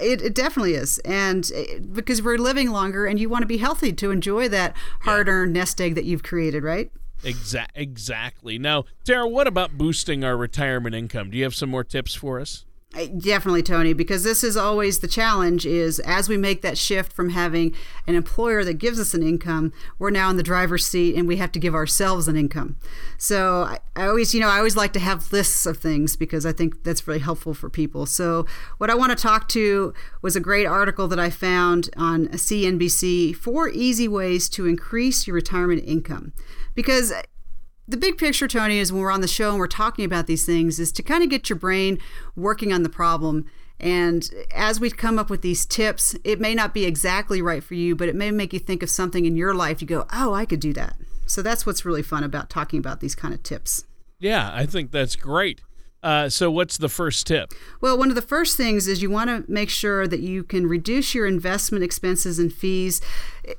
It, 0.00 0.22
it 0.22 0.34
definitely 0.34 0.72
is. 0.76 0.98
And 1.00 1.50
uh, 1.54 1.78
because 1.92 2.22
we're 2.22 2.38
living 2.38 2.70
longer 2.70 3.04
and 3.04 3.20
you 3.20 3.28
want 3.28 3.42
to 3.42 3.46
be 3.46 3.58
healthy 3.58 3.92
to 3.92 4.10
enjoy 4.10 4.48
that 4.48 4.74
hard 5.02 5.28
earned 5.28 5.52
nest 5.52 5.78
egg 5.78 5.94
that 5.96 6.06
you've 6.06 6.22
created, 6.22 6.62
right? 6.64 6.90
Exa- 7.22 7.66
exactly. 7.74 8.58
Now, 8.58 8.84
Tara, 9.04 9.28
what 9.28 9.46
about 9.46 9.72
boosting 9.76 10.24
our 10.24 10.38
retirement 10.38 10.94
income? 10.94 11.28
Do 11.28 11.36
you 11.36 11.44
have 11.44 11.54
some 11.54 11.68
more 11.68 11.84
tips 11.84 12.14
for 12.14 12.40
us? 12.40 12.64
Definitely, 12.94 13.64
Tony, 13.64 13.92
because 13.92 14.22
this 14.22 14.44
is 14.44 14.56
always 14.56 15.00
the 15.00 15.08
challenge 15.08 15.66
is 15.66 15.98
as 16.00 16.28
we 16.28 16.36
make 16.36 16.62
that 16.62 16.78
shift 16.78 17.12
from 17.12 17.30
having 17.30 17.74
an 18.06 18.14
employer 18.14 18.62
that 18.64 18.74
gives 18.74 19.00
us 19.00 19.14
an 19.14 19.22
income, 19.22 19.72
we're 19.98 20.10
now 20.10 20.30
in 20.30 20.36
the 20.36 20.44
driver's 20.44 20.86
seat 20.86 21.16
and 21.16 21.26
we 21.26 21.36
have 21.36 21.50
to 21.52 21.58
give 21.58 21.74
ourselves 21.74 22.28
an 22.28 22.36
income. 22.36 22.76
So 23.18 23.62
I, 23.62 23.78
I 23.96 24.06
always, 24.06 24.32
you 24.32 24.40
know, 24.40 24.48
I 24.48 24.58
always 24.58 24.76
like 24.76 24.92
to 24.92 25.00
have 25.00 25.32
lists 25.32 25.66
of 25.66 25.78
things 25.78 26.14
because 26.14 26.46
I 26.46 26.52
think 26.52 26.84
that's 26.84 27.08
really 27.08 27.18
helpful 27.20 27.52
for 27.52 27.68
people. 27.68 28.06
So 28.06 28.46
what 28.78 28.90
I 28.90 28.94
want 28.94 29.10
to 29.10 29.20
talk 29.20 29.48
to 29.48 29.92
was 30.22 30.36
a 30.36 30.40
great 30.40 30.66
article 30.66 31.08
that 31.08 31.18
I 31.18 31.30
found 31.30 31.90
on 31.96 32.28
CNBC, 32.28 33.34
four 33.34 33.68
easy 33.70 34.06
ways 34.06 34.48
to 34.50 34.66
increase 34.66 35.26
your 35.26 35.34
retirement 35.34 35.82
income. 35.84 36.32
Because 36.76 37.12
the 37.86 37.96
big 37.96 38.16
picture, 38.18 38.48
Tony, 38.48 38.78
is 38.78 38.92
when 38.92 39.02
we're 39.02 39.10
on 39.10 39.20
the 39.20 39.28
show 39.28 39.50
and 39.50 39.58
we're 39.58 39.66
talking 39.66 40.04
about 40.04 40.26
these 40.26 40.46
things, 40.46 40.80
is 40.80 40.92
to 40.92 41.02
kind 41.02 41.22
of 41.22 41.30
get 41.30 41.48
your 41.48 41.58
brain 41.58 41.98
working 42.34 42.72
on 42.72 42.82
the 42.82 42.88
problem. 42.88 43.46
And 43.80 44.30
as 44.54 44.80
we 44.80 44.90
come 44.90 45.18
up 45.18 45.28
with 45.28 45.42
these 45.42 45.66
tips, 45.66 46.16
it 46.24 46.40
may 46.40 46.54
not 46.54 46.72
be 46.72 46.84
exactly 46.86 47.42
right 47.42 47.62
for 47.62 47.74
you, 47.74 47.94
but 47.94 48.08
it 48.08 48.14
may 48.14 48.30
make 48.30 48.52
you 48.52 48.58
think 48.58 48.82
of 48.82 48.90
something 48.90 49.26
in 49.26 49.36
your 49.36 49.52
life. 49.52 49.82
You 49.82 49.88
go, 49.88 50.06
oh, 50.12 50.32
I 50.32 50.46
could 50.46 50.60
do 50.60 50.72
that. 50.74 50.96
So 51.26 51.42
that's 51.42 51.66
what's 51.66 51.84
really 51.84 52.02
fun 52.02 52.24
about 52.24 52.50
talking 52.50 52.78
about 52.78 53.00
these 53.00 53.14
kind 53.14 53.34
of 53.34 53.42
tips. 53.42 53.84
Yeah, 54.18 54.50
I 54.54 54.64
think 54.66 54.90
that's 54.90 55.16
great. 55.16 55.60
Uh, 56.04 56.28
so, 56.28 56.50
what's 56.50 56.76
the 56.76 56.90
first 56.90 57.26
tip? 57.26 57.54
Well, 57.80 57.96
one 57.96 58.10
of 58.10 58.14
the 58.14 58.20
first 58.20 58.58
things 58.58 58.86
is 58.86 59.00
you 59.00 59.08
want 59.08 59.30
to 59.30 59.50
make 59.50 59.70
sure 59.70 60.06
that 60.06 60.20
you 60.20 60.44
can 60.44 60.66
reduce 60.66 61.14
your 61.14 61.26
investment 61.26 61.82
expenses 61.82 62.38
and 62.38 62.52
fees. 62.52 63.00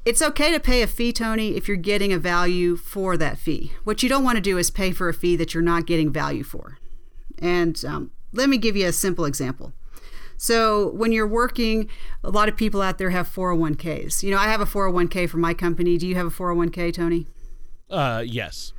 It's 0.05 0.21
okay 0.21 0.51
to 0.51 0.59
pay 0.59 0.83
a 0.83 0.87
fee, 0.87 1.11
Tony, 1.11 1.55
if 1.55 1.67
you're 1.67 1.75
getting 1.75 2.13
a 2.13 2.19
value 2.19 2.75
for 2.75 3.17
that 3.17 3.39
fee. 3.39 3.73
What 3.83 4.03
you 4.03 4.09
don't 4.09 4.23
want 4.23 4.35
to 4.35 4.41
do 4.41 4.59
is 4.59 4.69
pay 4.69 4.91
for 4.91 5.09
a 5.09 5.13
fee 5.13 5.35
that 5.37 5.55
you're 5.55 5.63
not 5.63 5.87
getting 5.87 6.13
value 6.13 6.43
for. 6.43 6.77
And 7.39 7.83
um, 7.83 8.11
let 8.31 8.47
me 8.47 8.59
give 8.59 8.75
you 8.75 8.85
a 8.85 8.93
simple 8.93 9.25
example. 9.25 9.73
So, 10.37 10.91
when 10.91 11.11
you're 11.11 11.25
working, 11.25 11.89
a 12.23 12.29
lot 12.29 12.47
of 12.47 12.55
people 12.55 12.79
out 12.83 12.99
there 12.99 13.09
have 13.09 13.27
401ks. 13.27 14.21
You 14.21 14.29
know, 14.29 14.37
I 14.37 14.49
have 14.49 14.61
a 14.61 14.65
401k 14.65 15.27
for 15.27 15.37
my 15.37 15.55
company. 15.55 15.97
Do 15.97 16.07
you 16.07 16.13
have 16.13 16.27
a 16.27 16.29
401k, 16.29 16.93
Tony? 16.93 17.25
Uh, 17.89 18.23
yes. 18.23 18.71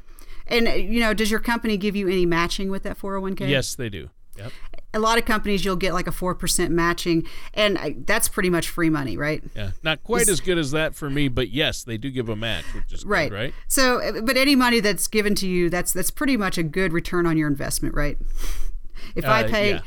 And, 0.48 0.66
you 0.68 1.00
know, 1.00 1.12
does 1.14 1.30
your 1.30 1.40
company 1.40 1.76
give 1.76 1.96
you 1.96 2.08
any 2.08 2.24
matching 2.26 2.70
with 2.70 2.82
that 2.84 2.98
401k? 2.98 3.48
Yes, 3.48 3.74
they 3.74 3.88
do. 3.88 4.10
Yep. 4.38 4.52
a 4.92 4.98
lot 4.98 5.16
of 5.16 5.24
companies 5.24 5.64
you'll 5.64 5.76
get 5.76 5.94
like 5.94 6.06
a 6.06 6.10
4% 6.10 6.68
matching 6.70 7.26
and 7.54 7.78
I- 7.78 7.96
that's 8.04 8.28
pretty 8.28 8.50
much 8.50 8.68
free 8.68 8.90
money 8.90 9.16
right 9.16 9.42
Yeah. 9.54 9.70
Not 9.82 10.04
quite 10.04 10.28
as 10.28 10.40
good 10.40 10.58
as 10.58 10.72
that 10.72 10.94
for 10.94 11.08
me, 11.08 11.28
but 11.28 11.48
yes, 11.48 11.84
they 11.84 11.96
do 11.96 12.10
give 12.10 12.28
a 12.28 12.36
match, 12.36 12.64
which 12.74 12.92
is 12.92 13.02
good, 13.04 13.10
right 13.10 13.32
right? 13.32 13.54
so 13.66 14.20
but 14.22 14.36
any 14.36 14.54
money 14.54 14.80
that's 14.80 15.06
given 15.06 15.34
to 15.36 15.46
you 15.48 15.70
that's 15.70 15.90
that's 15.92 16.10
pretty 16.10 16.36
much 16.36 16.58
a 16.58 16.62
good 16.62 16.92
return 16.92 17.24
on 17.26 17.38
your 17.38 17.48
investment 17.48 17.94
right 17.94 18.18
if 19.14 19.24
i 19.24 19.42
Uh, 19.42 19.48
pay 19.48 19.70
yeah. 19.70 19.80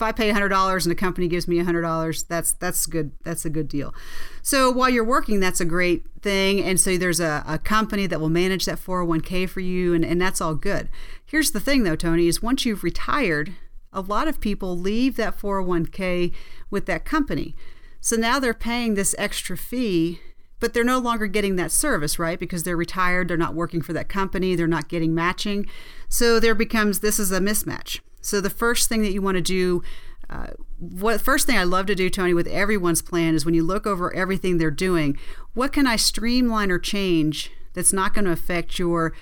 If 0.00 0.02
i 0.02 0.12
pay 0.12 0.32
$100 0.32 0.82
and 0.82 0.92
a 0.92 0.94
company 0.94 1.28
gives 1.28 1.46
me 1.46 1.58
$100 1.58 2.26
that's 2.26 2.52
that's 2.52 2.86
good 2.86 3.12
that's 3.22 3.44
a 3.44 3.50
good 3.50 3.68
deal 3.68 3.94
so 4.42 4.70
while 4.70 4.88
you're 4.88 5.04
working 5.04 5.40
that's 5.40 5.60
a 5.60 5.64
great 5.66 6.04
thing 6.22 6.62
and 6.62 6.80
so 6.80 6.96
there's 6.96 7.20
a, 7.20 7.44
a 7.46 7.58
company 7.58 8.06
that 8.06 8.20
will 8.20 8.30
manage 8.30 8.64
that 8.64 8.78
401k 8.78 9.48
for 9.48 9.60
you 9.60 9.92
and, 9.92 10.04
and 10.04 10.20
that's 10.20 10.40
all 10.40 10.54
good 10.54 10.88
here's 11.26 11.50
the 11.50 11.60
thing 11.60 11.82
though 11.82 11.96
tony 11.96 12.28
is 12.28 12.42
once 12.42 12.64
you've 12.64 12.82
retired 12.82 13.54
a 13.92 14.00
lot 14.00 14.26
of 14.26 14.40
people 14.40 14.78
leave 14.78 15.16
that 15.16 15.38
401k 15.38 16.32
with 16.70 16.86
that 16.86 17.04
company 17.04 17.54
so 18.00 18.16
now 18.16 18.38
they're 18.38 18.54
paying 18.54 18.94
this 18.94 19.14
extra 19.18 19.56
fee 19.56 20.20
but 20.60 20.74
they're 20.74 20.84
no 20.84 20.98
longer 20.98 21.26
getting 21.26 21.56
that 21.56 21.72
service, 21.72 22.18
right? 22.18 22.38
Because 22.38 22.62
they're 22.64 22.76
retired, 22.76 23.28
they're 23.28 23.36
not 23.38 23.54
working 23.54 23.80
for 23.80 23.94
that 23.94 24.10
company, 24.10 24.54
they're 24.54 24.66
not 24.66 24.90
getting 24.90 25.14
matching. 25.14 25.66
So 26.10 26.38
there 26.38 26.54
becomes 26.54 27.00
this 27.00 27.18
is 27.18 27.32
a 27.32 27.40
mismatch. 27.40 28.00
So 28.20 28.40
the 28.40 28.50
first 28.50 28.88
thing 28.88 29.02
that 29.02 29.12
you 29.12 29.22
want 29.22 29.36
to 29.36 29.42
do, 29.42 29.82
uh, 30.28 30.48
what 30.78 31.20
first 31.20 31.46
thing 31.46 31.56
I 31.56 31.64
love 31.64 31.86
to 31.86 31.94
do, 31.94 32.08
Tony, 32.10 32.34
with 32.34 32.46
everyone's 32.46 33.02
plan 33.02 33.34
is 33.34 33.44
when 33.44 33.54
you 33.54 33.62
look 33.62 33.86
over 33.86 34.14
everything 34.14 34.58
they're 34.58 34.70
doing, 34.70 35.18
what 35.54 35.72
can 35.72 35.86
I 35.86 35.96
streamline 35.96 36.70
or 36.70 36.78
change 36.78 37.50
that's 37.74 37.92
not 37.92 38.14
going 38.14 38.24
to 38.24 38.32
affect 38.32 38.78
your 38.78 39.12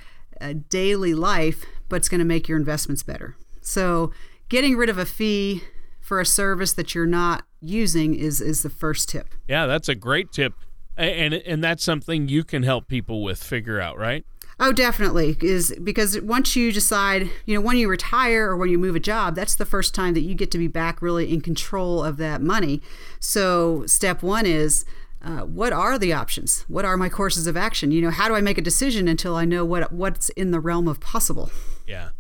uh, 0.41 0.55
daily 0.69 1.15
life, 1.15 1.65
but 1.89 1.97
it's 1.97 2.09
going 2.09 2.21
to 2.21 2.25
make 2.25 2.49
your 2.49 2.59
investments 2.59 3.03
better. 3.03 3.37
So 3.61 4.13
getting 4.49 4.77
rid 4.77 4.89
of 4.89 4.99
a 4.99 5.05
fee 5.05 5.63
for 6.01 6.21
a 6.21 6.27
service 6.27 6.73
that 6.75 6.95
you're 6.95 7.07
not 7.07 7.45
using 7.61 8.15
is 8.15 8.41
is 8.41 8.63
the 8.63 8.71
first 8.71 9.09
tip. 9.09 9.35
Yeah, 9.47 9.67
that's 9.67 9.89
a 9.89 9.95
great 9.95 10.33
tip. 10.33 10.55
And 10.97 11.35
and 11.35 11.63
that's 11.63 11.85
something 11.85 12.29
you 12.29 12.45
can 12.45 12.63
help 12.63 12.89
people 12.89 13.23
with 13.23 13.43
figure 13.43 13.81
out, 13.81 13.99
right? 13.99 14.25
Oh, 14.61 14.73
definitely. 14.73 15.37
Is 15.41 15.73
because 15.83 16.21
once 16.21 16.57
you 16.57 16.73
decide, 16.73 17.31
you 17.47 17.55
know, 17.55 17.61
when 17.61 17.77
you 17.77 17.89
retire 17.89 18.51
or 18.51 18.57
when 18.57 18.71
you 18.71 18.79
move 18.79 18.97
a 18.97 19.01
job, 19.01 19.37
that's 19.37 19.55
the 19.55 19.65
first 19.65 19.95
time 19.95 20.15
that 20.15 20.23
you 20.23 20.35
get 20.35 20.51
to 20.51 20.59
be 20.59 20.67
back 20.67 21.01
really 21.01 21.33
in 21.33 21.41
control 21.41 22.03
of 22.03 22.17
that 22.17 22.43
money. 22.43 22.83
So, 23.21 23.87
step 23.87 24.23
one 24.23 24.47
is 24.47 24.85
uh, 25.23 25.41
what 25.41 25.73
are 25.73 25.97
the 25.99 26.13
options? 26.13 26.65
What 26.69 26.85
are 26.85 26.97
my 26.97 27.09
courses 27.09 27.47
of 27.47 27.57
action? 27.57 27.93
You 27.93 28.03
know, 28.03 28.11
how 28.11 28.27
do 28.27 28.35
I 28.35 28.41
make 28.41 28.59
a 28.59 28.63
decision 28.63 29.07
until 29.07 29.37
I 29.37 29.45
know 29.45 29.65
what 29.65 29.93
what's 29.93 30.29
in 30.31 30.51
the 30.51 30.61
realm 30.61 30.89
of 30.89 30.99
possible? 31.01 31.51
Yeah. 31.87 32.11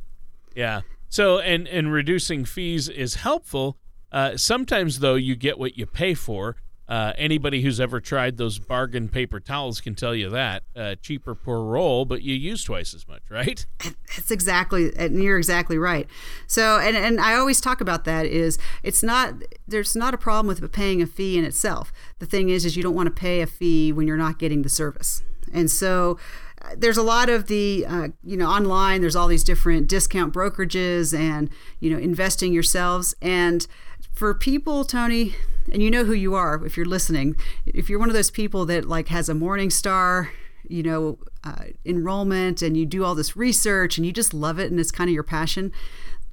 Yeah. 0.54 0.82
So 1.08 1.40
and 1.40 1.66
and 1.66 1.92
reducing 1.92 2.44
fees 2.44 2.88
is 2.88 3.16
helpful, 3.16 3.78
Uh, 4.10 4.36
sometimes, 4.36 5.00
though, 5.00 5.16
you 5.16 5.36
get 5.36 5.58
what 5.58 5.76
you 5.76 5.84
pay 5.86 6.14
for. 6.14 6.56
Uh, 6.88 7.12
anybody 7.18 7.60
who's 7.60 7.80
ever 7.80 8.00
tried 8.00 8.38
those 8.38 8.58
bargain 8.58 9.08
paper 9.08 9.38
towels 9.38 9.78
can 9.78 9.94
tell 9.94 10.14
you 10.14 10.30
that 10.30 10.62
uh, 10.74 10.94
cheaper 11.02 11.34
per 11.34 11.60
roll, 11.60 12.06
but 12.06 12.22
you 12.22 12.34
use 12.34 12.64
twice 12.64 12.94
as 12.94 13.06
much, 13.06 13.20
right? 13.28 13.66
That's 13.84 14.30
exactly, 14.30 14.90
and 14.96 15.22
you're 15.22 15.36
exactly 15.36 15.76
right. 15.76 16.06
So, 16.46 16.78
and 16.78 16.96
and 16.96 17.20
I 17.20 17.34
always 17.34 17.60
talk 17.60 17.82
about 17.82 18.04
that 18.06 18.24
is 18.24 18.58
it's 18.82 19.02
not 19.02 19.34
there's 19.66 19.94
not 19.94 20.14
a 20.14 20.18
problem 20.18 20.46
with 20.46 20.72
paying 20.72 21.02
a 21.02 21.06
fee 21.06 21.36
in 21.36 21.44
itself. 21.44 21.92
The 22.20 22.26
thing 22.26 22.48
is, 22.48 22.64
is 22.64 22.74
you 22.74 22.82
don't 22.82 22.94
want 22.94 23.14
to 23.14 23.20
pay 23.20 23.42
a 23.42 23.46
fee 23.46 23.92
when 23.92 24.06
you're 24.06 24.16
not 24.16 24.38
getting 24.38 24.62
the 24.62 24.70
service, 24.70 25.22
and 25.52 25.70
so 25.70 26.18
uh, 26.62 26.74
there's 26.74 26.96
a 26.96 27.02
lot 27.02 27.28
of 27.28 27.48
the 27.48 27.84
uh, 27.86 28.08
you 28.24 28.36
know 28.38 28.48
online 28.48 29.02
there's 29.02 29.14
all 29.14 29.28
these 29.28 29.44
different 29.44 29.88
discount 29.88 30.32
brokerages 30.32 31.16
and 31.16 31.50
you 31.80 31.90
know 31.90 31.98
investing 31.98 32.52
yourselves 32.52 33.14
and 33.20 33.66
for 34.12 34.34
people 34.34 34.84
tony 34.84 35.34
and 35.72 35.82
you 35.82 35.90
know 35.90 36.04
who 36.04 36.12
you 36.12 36.34
are 36.34 36.64
if 36.64 36.76
you're 36.76 36.86
listening. 36.86 37.36
If 37.66 37.88
you're 37.88 37.98
one 37.98 38.08
of 38.08 38.14
those 38.14 38.30
people 38.30 38.64
that 38.66 38.86
like 38.86 39.08
has 39.08 39.28
a 39.28 39.34
Morningstar, 39.34 40.28
you 40.66 40.82
know, 40.82 41.18
uh, 41.44 41.64
enrollment, 41.84 42.62
and 42.62 42.76
you 42.76 42.86
do 42.86 43.04
all 43.04 43.14
this 43.14 43.36
research 43.36 43.96
and 43.96 44.06
you 44.06 44.12
just 44.12 44.34
love 44.34 44.58
it 44.58 44.70
and 44.70 44.78
it's 44.78 44.90
kind 44.90 45.08
of 45.08 45.14
your 45.14 45.22
passion, 45.22 45.72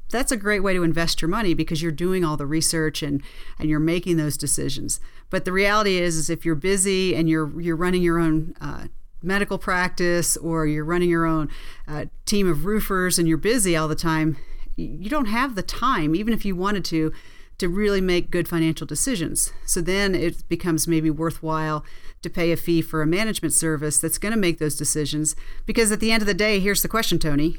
that's 0.10 0.32
a 0.32 0.38
great 0.38 0.62
way 0.62 0.74
to 0.74 0.84
invest 0.84 1.22
your 1.22 1.30
money 1.30 1.54
because 1.54 1.82
you're 1.82 1.92
doing 1.92 2.24
all 2.24 2.38
the 2.38 2.46
research 2.46 3.02
and 3.02 3.22
and 3.60 3.70
you're 3.70 3.80
making 3.80 4.18
those 4.18 4.38
decisions. 4.38 5.00
But 5.30 5.46
the 5.46 5.52
reality 5.52 5.98
is, 5.98 6.16
is 6.16 6.30
if 6.30 6.46
you're 6.46 6.56
busy 6.56 7.16
and 7.16 7.30
you're 7.30 7.60
you're 7.60 7.76
running 7.76 8.04
your 8.04 8.20
own 8.20 8.56
uh, 8.62 8.88
medical 9.22 9.58
practice 9.58 10.38
or 10.38 10.68
you're 10.68 10.86
running 10.86 11.10
your 11.10 11.26
own 11.26 11.50
uh, 11.88 12.06
team 12.26 12.48
of 12.48 12.66
roofers 12.66 13.18
and 13.18 13.28
you're 13.28 13.38
busy 13.38 13.76
all 13.76 13.88
the 13.88 13.96
time, 13.96 14.38
you 14.76 15.10
don't 15.10 15.26
have 15.26 15.56
the 15.56 15.64
time, 15.64 16.16
even 16.16 16.34
if 16.34 16.46
you 16.46 16.56
wanted 16.56 16.86
to, 16.86 17.12
to 17.58 17.70
really 17.70 18.02
make 18.02 18.32
good 18.32 18.48
financial 18.48 18.86
decisions. 18.86 19.54
So 19.66 19.82
then 19.82 20.14
it 20.14 20.48
becomes 20.50 20.88
maybe 20.88 21.10
worthwhile 21.10 21.86
to 22.22 22.30
pay 22.30 22.52
a 22.52 22.58
fee 22.58 22.82
for 22.82 23.02
a 23.02 23.08
management 23.08 23.54
service 23.54 24.00
that's 24.00 24.18
going 24.18 24.34
to 24.34 24.40
make 24.40 24.60
those 24.60 24.76
decisions. 24.76 25.36
Because 25.66 25.92
at 25.92 26.00
the 26.00 26.12
end 26.12 26.22
of 26.22 26.28
the 26.28 26.34
day, 26.34 26.60
here's 26.60 26.82
the 26.82 26.88
question, 26.88 27.20
Tony 27.20 27.58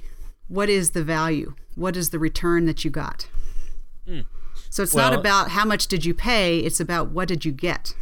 what 0.48 0.68
is 0.68 0.90
the 0.90 1.02
value? 1.02 1.54
What 1.74 1.96
is 1.96 2.10
the 2.10 2.18
return 2.18 2.66
that 2.66 2.84
you 2.84 2.90
got? 2.90 3.28
Mm. 4.08 4.26
So 4.70 4.82
it's 4.82 4.94
well, 4.94 5.10
not 5.10 5.18
about 5.18 5.50
how 5.50 5.64
much 5.64 5.86
did 5.86 6.04
you 6.04 6.14
pay, 6.14 6.60
it's 6.60 6.80
about 6.80 7.10
what 7.10 7.28
did 7.28 7.44
you 7.44 7.52
get. 7.52 7.94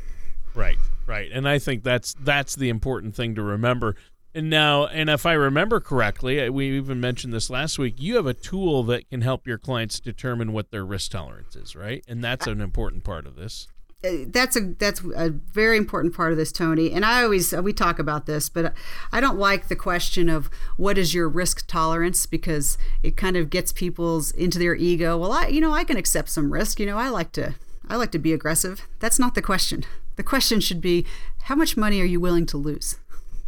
Right, 0.54 0.76
right. 1.06 1.30
And 1.32 1.48
I 1.48 1.58
think 1.58 1.82
that's 1.82 2.14
that's 2.20 2.54
the 2.54 2.68
important 2.68 3.14
thing 3.14 3.34
to 3.34 3.42
remember. 3.42 3.96
And 4.34 4.50
now, 4.50 4.86
and 4.86 5.08
if 5.08 5.26
I 5.26 5.34
remember 5.34 5.78
correctly, 5.78 6.44
uh, 6.44 6.50
we 6.50 6.76
even 6.76 7.00
mentioned 7.00 7.32
this 7.32 7.50
last 7.50 7.78
week. 7.78 7.94
You 7.98 8.16
have 8.16 8.26
a 8.26 8.34
tool 8.34 8.82
that 8.84 9.08
can 9.08 9.20
help 9.20 9.46
your 9.46 9.58
clients 9.58 10.00
determine 10.00 10.52
what 10.52 10.72
their 10.72 10.84
risk 10.84 11.12
tolerance 11.12 11.54
is, 11.54 11.76
right? 11.76 12.04
And 12.08 12.22
that's 12.22 12.48
an 12.48 12.60
important 12.60 13.04
part 13.04 13.26
of 13.26 13.36
this. 13.36 13.68
Uh, 14.04 14.24
that's 14.26 14.56
a 14.56 14.60
that's 14.60 15.00
a 15.16 15.30
very 15.30 15.76
important 15.76 16.14
part 16.14 16.32
of 16.32 16.36
this, 16.36 16.50
Tony. 16.50 16.92
And 16.92 17.04
I 17.04 17.22
always 17.22 17.54
uh, 17.54 17.62
we 17.62 17.72
talk 17.72 18.00
about 18.00 18.26
this, 18.26 18.48
but 18.48 18.74
I 19.12 19.20
don't 19.20 19.38
like 19.38 19.68
the 19.68 19.76
question 19.76 20.28
of 20.28 20.50
what 20.76 20.98
is 20.98 21.14
your 21.14 21.28
risk 21.28 21.66
tolerance 21.68 22.26
because 22.26 22.76
it 23.02 23.16
kind 23.16 23.36
of 23.36 23.50
gets 23.50 23.72
people's 23.72 24.32
into 24.32 24.58
their 24.58 24.74
ego. 24.74 25.16
Well, 25.16 25.32
I 25.32 25.46
you 25.46 25.60
know 25.60 25.72
I 25.72 25.84
can 25.84 25.96
accept 25.96 26.28
some 26.28 26.52
risk. 26.52 26.80
You 26.80 26.86
know 26.86 26.98
I 26.98 27.08
like 27.08 27.30
to 27.32 27.54
I 27.88 27.96
like 27.96 28.10
to 28.12 28.18
be 28.18 28.32
aggressive. 28.32 28.86
That's 28.98 29.18
not 29.18 29.34
the 29.34 29.42
question. 29.42 29.84
The 30.16 30.22
question 30.22 30.60
should 30.60 30.80
be 30.80 31.06
how 31.44 31.54
much 31.54 31.76
money 31.76 32.00
are 32.00 32.04
you 32.04 32.20
willing 32.20 32.46
to 32.46 32.56
lose? 32.56 32.96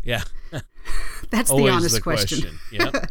Yeah. 0.07 0.23
That's 1.31 1.51
the 1.51 1.69
honest 1.69 1.97
the 1.97 2.01
question. 2.01 2.41
question. 2.41 2.59
Yep. 2.73 3.11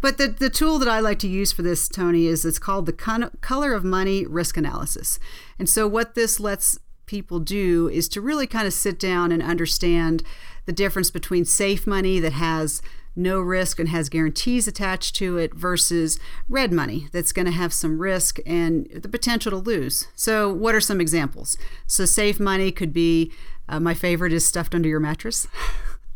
but 0.00 0.18
the, 0.18 0.28
the 0.28 0.50
tool 0.50 0.78
that 0.78 0.88
I 0.88 1.00
like 1.00 1.18
to 1.20 1.28
use 1.28 1.52
for 1.52 1.62
this, 1.62 1.88
Tony, 1.88 2.26
is 2.26 2.44
it's 2.44 2.58
called 2.58 2.86
the 2.86 2.92
color 3.40 3.72
of 3.72 3.84
money 3.84 4.24
risk 4.24 4.56
analysis. 4.56 5.18
And 5.58 5.68
so 5.68 5.88
what 5.88 6.14
this 6.14 6.38
lets 6.38 6.78
people 7.06 7.40
do 7.40 7.88
is 7.88 8.08
to 8.10 8.20
really 8.20 8.46
kind 8.46 8.66
of 8.66 8.72
sit 8.72 8.98
down 8.98 9.32
and 9.32 9.42
understand 9.42 10.22
the 10.66 10.72
difference 10.72 11.10
between 11.10 11.44
safe 11.44 11.86
money 11.86 12.20
that 12.20 12.32
has 12.32 12.82
no 13.18 13.40
risk 13.40 13.80
and 13.80 13.88
has 13.88 14.08
guarantees 14.10 14.68
attached 14.68 15.14
to 15.16 15.38
it 15.38 15.54
versus 15.54 16.18
red 16.48 16.70
money 16.70 17.08
that's 17.12 17.32
going 17.32 17.46
to 17.46 17.52
have 17.52 17.72
some 17.72 17.98
risk 17.98 18.38
and 18.44 18.86
the 18.92 19.08
potential 19.08 19.50
to 19.50 19.56
lose. 19.56 20.08
So, 20.14 20.52
what 20.52 20.74
are 20.74 20.80
some 20.80 21.00
examples? 21.00 21.56
So, 21.86 22.04
safe 22.04 22.38
money 22.38 22.70
could 22.70 22.92
be 22.92 23.32
uh, 23.68 23.80
my 23.80 23.94
favorite 23.94 24.34
is 24.34 24.44
stuffed 24.44 24.74
under 24.74 24.88
your 24.88 25.00
mattress. 25.00 25.48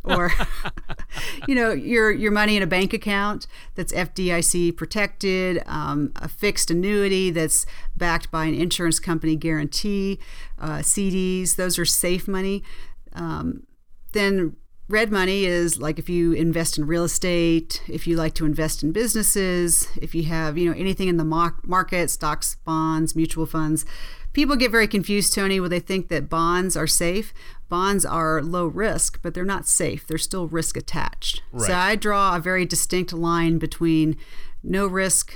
or 0.04 0.32
you 1.48 1.54
know 1.54 1.72
your 1.72 2.10
your 2.10 2.32
money 2.32 2.56
in 2.56 2.62
a 2.62 2.66
bank 2.66 2.92
account 2.92 3.46
that's 3.74 3.92
FDIC 3.92 4.76
protected, 4.76 5.62
um, 5.66 6.12
a 6.16 6.28
fixed 6.28 6.70
annuity 6.70 7.30
that's 7.30 7.66
backed 7.96 8.30
by 8.30 8.44
an 8.46 8.54
insurance 8.54 8.98
company 8.98 9.36
guarantee, 9.36 10.18
uh, 10.58 10.78
CDs. 10.78 11.56
Those 11.56 11.78
are 11.78 11.84
safe 11.84 12.26
money. 12.26 12.62
Um, 13.12 13.66
then 14.12 14.56
red 14.90 15.10
money 15.10 15.44
is 15.44 15.80
like 15.80 15.98
if 15.98 16.08
you 16.08 16.32
invest 16.32 16.78
in 16.78 16.86
real 16.86 17.04
estate, 17.04 17.82
if 17.88 18.06
you 18.06 18.16
like 18.16 18.34
to 18.34 18.44
invest 18.44 18.82
in 18.82 18.92
businesses, 18.92 19.88
if 20.00 20.14
you 20.14 20.24
have 20.24 20.58
you 20.58 20.68
know 20.70 20.76
anything 20.76 21.08
in 21.08 21.16
the 21.16 21.24
market, 21.24 22.10
stocks, 22.10 22.56
bonds, 22.64 23.16
mutual 23.16 23.46
funds. 23.46 23.84
People 24.32 24.54
get 24.54 24.70
very 24.70 24.86
confused, 24.86 25.34
Tony, 25.34 25.58
when 25.58 25.70
they 25.70 25.80
think 25.80 26.06
that 26.08 26.28
bonds 26.28 26.76
are 26.76 26.86
safe 26.86 27.34
bonds 27.70 28.04
are 28.04 28.42
low 28.42 28.66
risk, 28.66 29.20
but 29.22 29.32
they're 29.32 29.44
not 29.46 29.66
safe. 29.66 30.06
There's 30.06 30.24
still 30.24 30.46
risk 30.46 30.76
attached. 30.76 31.40
Right. 31.52 31.68
So 31.68 31.74
I 31.74 31.96
draw 31.96 32.36
a 32.36 32.40
very 32.40 32.66
distinct 32.66 33.14
line 33.14 33.56
between 33.56 34.18
no 34.62 34.86
risk 34.86 35.32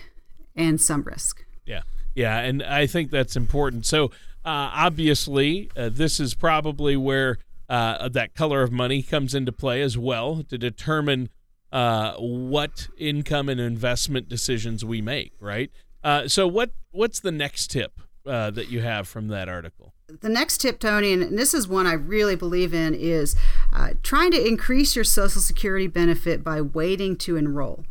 and 0.54 0.78
some 0.78 1.02
risk. 1.04 1.46
Yeah. 1.64 1.82
Yeah. 2.14 2.38
And 2.40 2.62
I 2.62 2.86
think 2.86 3.10
that's 3.10 3.36
important. 3.36 3.86
So 3.86 4.06
uh, 4.44 4.68
obviously, 4.74 5.70
uh, 5.74 5.88
this 5.90 6.20
is 6.20 6.34
probably 6.34 6.96
where 6.96 7.38
uh, 7.68 8.08
that 8.08 8.34
color 8.34 8.62
of 8.62 8.72
money 8.72 9.02
comes 9.02 9.34
into 9.34 9.52
play 9.52 9.80
as 9.82 9.96
well 9.96 10.42
to 10.44 10.58
determine 10.58 11.28
uh, 11.72 12.14
what 12.14 12.88
income 12.98 13.48
and 13.48 13.60
investment 13.60 14.28
decisions 14.28 14.84
we 14.84 15.00
make, 15.00 15.32
right? 15.40 15.70
Uh, 16.02 16.28
so 16.28 16.46
what 16.46 16.70
what's 16.90 17.20
the 17.20 17.32
next 17.32 17.70
tip 17.70 18.00
uh, 18.26 18.50
that 18.50 18.70
you 18.70 18.80
have 18.80 19.08
from 19.08 19.28
that 19.28 19.48
article? 19.48 19.94
the 20.20 20.28
next 20.28 20.58
tip, 20.58 20.78
Tony, 20.78 21.12
and 21.12 21.38
this 21.38 21.54
is 21.54 21.66
one 21.66 21.86
I 21.86 21.94
really 21.94 22.36
believe 22.36 22.74
in, 22.74 22.94
is 22.94 23.34
uh, 23.72 23.90
trying 24.02 24.30
to 24.32 24.46
increase 24.46 24.94
your 24.94 25.04
Social 25.04 25.40
Security 25.40 25.86
benefit 25.86 26.44
by 26.44 26.60
waiting 26.60 27.16
to 27.16 27.36
enroll. 27.36 27.84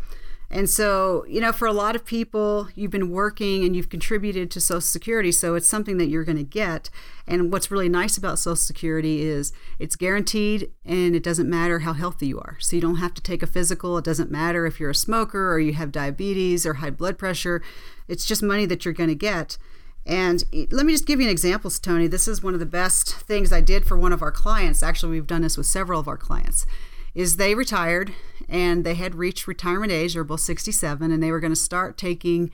And 0.53 0.69
so, 0.69 1.25
you 1.27 1.41
know, 1.41 1.51
for 1.51 1.67
a 1.67 1.73
lot 1.73 1.95
of 1.95 2.05
people, 2.05 2.67
you've 2.75 2.91
been 2.91 3.09
working 3.09 3.63
and 3.63 3.75
you've 3.75 3.89
contributed 3.89 4.51
to 4.51 4.61
Social 4.61 4.81
Security, 4.81 5.31
so 5.31 5.55
it's 5.55 5.67
something 5.67 5.97
that 5.97 6.09
you're 6.09 6.23
going 6.23 6.37
to 6.37 6.43
get. 6.43 6.91
And 7.25 7.51
what's 7.51 7.71
really 7.71 7.89
nice 7.89 8.17
about 8.17 8.37
Social 8.37 8.55
Security 8.55 9.23
is 9.23 9.51
it's 9.79 9.95
guaranteed 9.95 10.69
and 10.85 11.15
it 11.15 11.23
doesn't 11.23 11.49
matter 11.49 11.79
how 11.79 11.93
healthy 11.93 12.27
you 12.27 12.39
are. 12.39 12.57
So 12.59 12.75
you 12.75 12.83
don't 12.83 12.97
have 12.97 13.15
to 13.15 13.21
take 13.21 13.41
a 13.41 13.47
physical. 13.47 13.97
It 13.97 14.05
doesn't 14.05 14.29
matter 14.29 14.67
if 14.67 14.79
you're 14.79 14.91
a 14.91 14.95
smoker 14.95 15.51
or 15.51 15.59
you 15.59 15.73
have 15.73 15.91
diabetes 15.91 16.67
or 16.67 16.75
high 16.75 16.91
blood 16.91 17.17
pressure. 17.17 17.63
It's 18.07 18.27
just 18.27 18.43
money 18.43 18.67
that 18.67 18.85
you're 18.85 18.93
going 18.93 19.09
to 19.09 19.15
get. 19.15 19.57
And 20.05 20.43
let 20.69 20.85
me 20.85 20.93
just 20.93 21.07
give 21.07 21.19
you 21.19 21.25
an 21.25 21.31
example, 21.31 21.71
Tony. 21.71 22.05
This 22.05 22.27
is 22.27 22.43
one 22.43 22.53
of 22.53 22.59
the 22.59 22.67
best 22.67 23.15
things 23.21 23.51
I 23.51 23.61
did 23.61 23.85
for 23.85 23.97
one 23.97 24.13
of 24.13 24.21
our 24.21 24.31
clients. 24.31 24.83
Actually, 24.83 25.13
we've 25.13 25.25
done 25.25 25.41
this 25.41 25.57
with 25.57 25.65
several 25.65 25.99
of 25.99 26.07
our 26.07 26.17
clients. 26.17 26.67
Is 27.15 27.37
they 27.37 27.53
retired 27.53 28.13
and 28.49 28.83
they 28.83 28.95
had 28.95 29.15
reached 29.15 29.47
retirement 29.47 29.91
age, 29.91 30.13
they're 30.13 30.23
both 30.23 30.41
67, 30.41 31.11
and 31.11 31.21
they 31.21 31.31
were 31.31 31.39
going 31.39 31.51
to 31.51 31.55
start 31.55 31.97
taking 31.97 32.51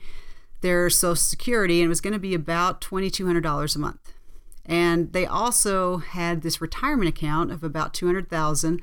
their 0.60 0.90
Social 0.90 1.16
Security, 1.16 1.80
and 1.80 1.86
it 1.86 1.88
was 1.88 2.00
going 2.00 2.12
to 2.12 2.18
be 2.18 2.34
about 2.34 2.80
$2,200 2.80 3.76
a 3.76 3.78
month. 3.78 4.12
And 4.66 5.12
they 5.12 5.26
also 5.26 5.98
had 5.98 6.42
this 6.42 6.60
retirement 6.60 7.08
account 7.08 7.50
of 7.50 7.64
about 7.64 7.94
200,000. 7.94 8.82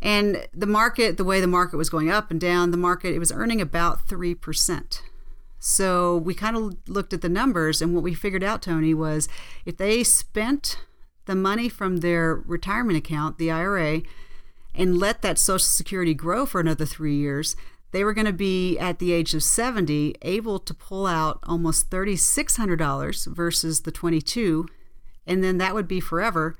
And 0.00 0.46
the 0.54 0.66
market, 0.66 1.16
the 1.16 1.24
way 1.24 1.40
the 1.40 1.46
market 1.46 1.76
was 1.76 1.90
going 1.90 2.10
up 2.10 2.30
and 2.30 2.40
down, 2.40 2.70
the 2.70 2.76
market 2.76 3.14
it 3.14 3.18
was 3.18 3.32
earning 3.32 3.60
about 3.60 4.06
three 4.06 4.34
percent. 4.34 5.02
So 5.58 6.16
we 6.16 6.34
kind 6.34 6.56
of 6.56 6.76
looked 6.86 7.12
at 7.12 7.20
the 7.20 7.28
numbers, 7.28 7.82
and 7.82 7.94
what 7.94 8.04
we 8.04 8.14
figured 8.14 8.44
out, 8.44 8.62
Tony, 8.62 8.94
was 8.94 9.28
if 9.64 9.76
they 9.76 10.04
spent 10.04 10.78
the 11.24 11.34
money 11.34 11.68
from 11.68 11.96
their 11.96 12.36
retirement 12.36 12.96
account, 12.96 13.38
the 13.38 13.50
IRA, 13.50 14.02
and 14.74 14.98
let 14.98 15.22
that 15.22 15.38
Social 15.38 15.58
Security 15.60 16.14
grow 16.14 16.46
for 16.46 16.60
another 16.60 16.86
three 16.86 17.16
years, 17.16 17.56
they 17.90 18.04
were 18.04 18.12
going 18.12 18.26
to 18.26 18.32
be 18.32 18.78
at 18.78 18.98
the 18.98 19.12
age 19.12 19.34
of 19.34 19.42
70 19.42 20.14
able 20.22 20.58
to 20.58 20.74
pull 20.74 21.06
out 21.06 21.40
almost 21.44 21.90
$3,600 21.90 23.26
versus 23.34 23.80
the 23.82 23.92
22, 23.92 24.66
and 25.26 25.42
then 25.42 25.58
that 25.58 25.74
would 25.74 25.88
be 25.88 26.00
forever. 26.00 26.56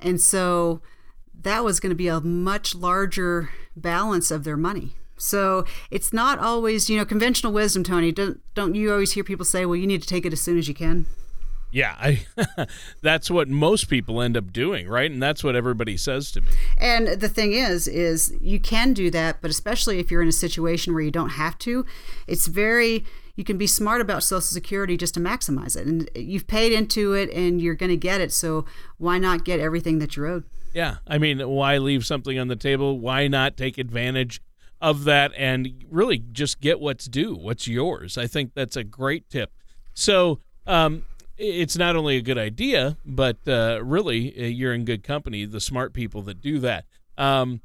And 0.00 0.20
so 0.20 0.80
that 1.42 1.64
was 1.64 1.80
going 1.80 1.90
to 1.90 1.96
be 1.96 2.08
a 2.08 2.20
much 2.20 2.74
larger 2.74 3.50
balance 3.76 4.30
of 4.30 4.44
their 4.44 4.56
money. 4.56 4.94
So 5.16 5.64
it's 5.90 6.12
not 6.12 6.38
always, 6.38 6.88
you 6.88 6.96
know, 6.96 7.04
conventional 7.04 7.52
wisdom, 7.52 7.82
Tony. 7.82 8.12
Don't 8.12 8.40
don't 8.54 8.74
you 8.74 8.92
always 8.92 9.12
hear 9.12 9.24
people 9.24 9.44
say, 9.44 9.66
"Well, 9.66 9.76
you 9.76 9.86
need 9.86 10.02
to 10.02 10.08
take 10.08 10.24
it 10.24 10.32
as 10.32 10.40
soon 10.40 10.58
as 10.58 10.68
you 10.68 10.74
can." 10.74 11.06
Yeah, 11.70 11.94
I, 11.98 12.26
that's 13.02 13.30
what 13.30 13.48
most 13.48 13.88
people 13.88 14.22
end 14.22 14.36
up 14.36 14.52
doing, 14.52 14.88
right? 14.88 15.10
And 15.10 15.22
that's 15.22 15.44
what 15.44 15.54
everybody 15.54 15.96
says 15.96 16.32
to 16.32 16.40
me. 16.40 16.48
And 16.78 17.08
the 17.08 17.28
thing 17.28 17.52
is, 17.52 17.86
is 17.86 18.34
you 18.40 18.58
can 18.58 18.94
do 18.94 19.10
that, 19.10 19.42
but 19.42 19.50
especially 19.50 19.98
if 19.98 20.10
you're 20.10 20.22
in 20.22 20.28
a 20.28 20.32
situation 20.32 20.94
where 20.94 21.02
you 21.02 21.10
don't 21.10 21.30
have 21.30 21.58
to, 21.58 21.84
it's 22.26 22.46
very 22.46 23.04
you 23.38 23.44
can 23.44 23.56
be 23.56 23.68
smart 23.68 24.00
about 24.00 24.24
Social 24.24 24.40
Security 24.40 24.96
just 24.96 25.14
to 25.14 25.20
maximize 25.20 25.76
it. 25.76 25.86
And 25.86 26.10
you've 26.16 26.48
paid 26.48 26.72
into 26.72 27.12
it 27.12 27.30
and 27.30 27.62
you're 27.62 27.76
going 27.76 27.90
to 27.90 27.96
get 27.96 28.20
it. 28.20 28.32
So 28.32 28.64
why 28.96 29.18
not 29.18 29.44
get 29.44 29.60
everything 29.60 30.00
that 30.00 30.16
you're 30.16 30.26
owed? 30.26 30.44
Yeah. 30.74 30.96
I 31.06 31.18
mean, 31.18 31.38
why 31.48 31.78
leave 31.78 32.04
something 32.04 32.36
on 32.36 32.48
the 32.48 32.56
table? 32.56 32.98
Why 32.98 33.28
not 33.28 33.56
take 33.56 33.78
advantage 33.78 34.42
of 34.80 35.04
that 35.04 35.30
and 35.36 35.84
really 35.88 36.18
just 36.18 36.60
get 36.60 36.80
what's 36.80 37.04
due, 37.06 37.36
what's 37.36 37.68
yours? 37.68 38.18
I 38.18 38.26
think 38.26 38.54
that's 38.54 38.76
a 38.76 38.82
great 38.82 39.30
tip. 39.30 39.52
So, 39.94 40.40
um, 40.66 41.04
it's 41.38 41.76
not 41.76 41.96
only 41.96 42.16
a 42.16 42.22
good 42.22 42.38
idea, 42.38 42.96
but 43.06 43.36
uh, 43.46 43.80
really 43.82 44.34
uh, 44.36 44.46
you're 44.46 44.74
in 44.74 44.84
good 44.84 45.02
company. 45.02 45.44
The 45.44 45.60
smart 45.60 45.92
people 45.92 46.22
that 46.22 46.40
do 46.40 46.58
that. 46.58 46.84
Um, 47.16 47.60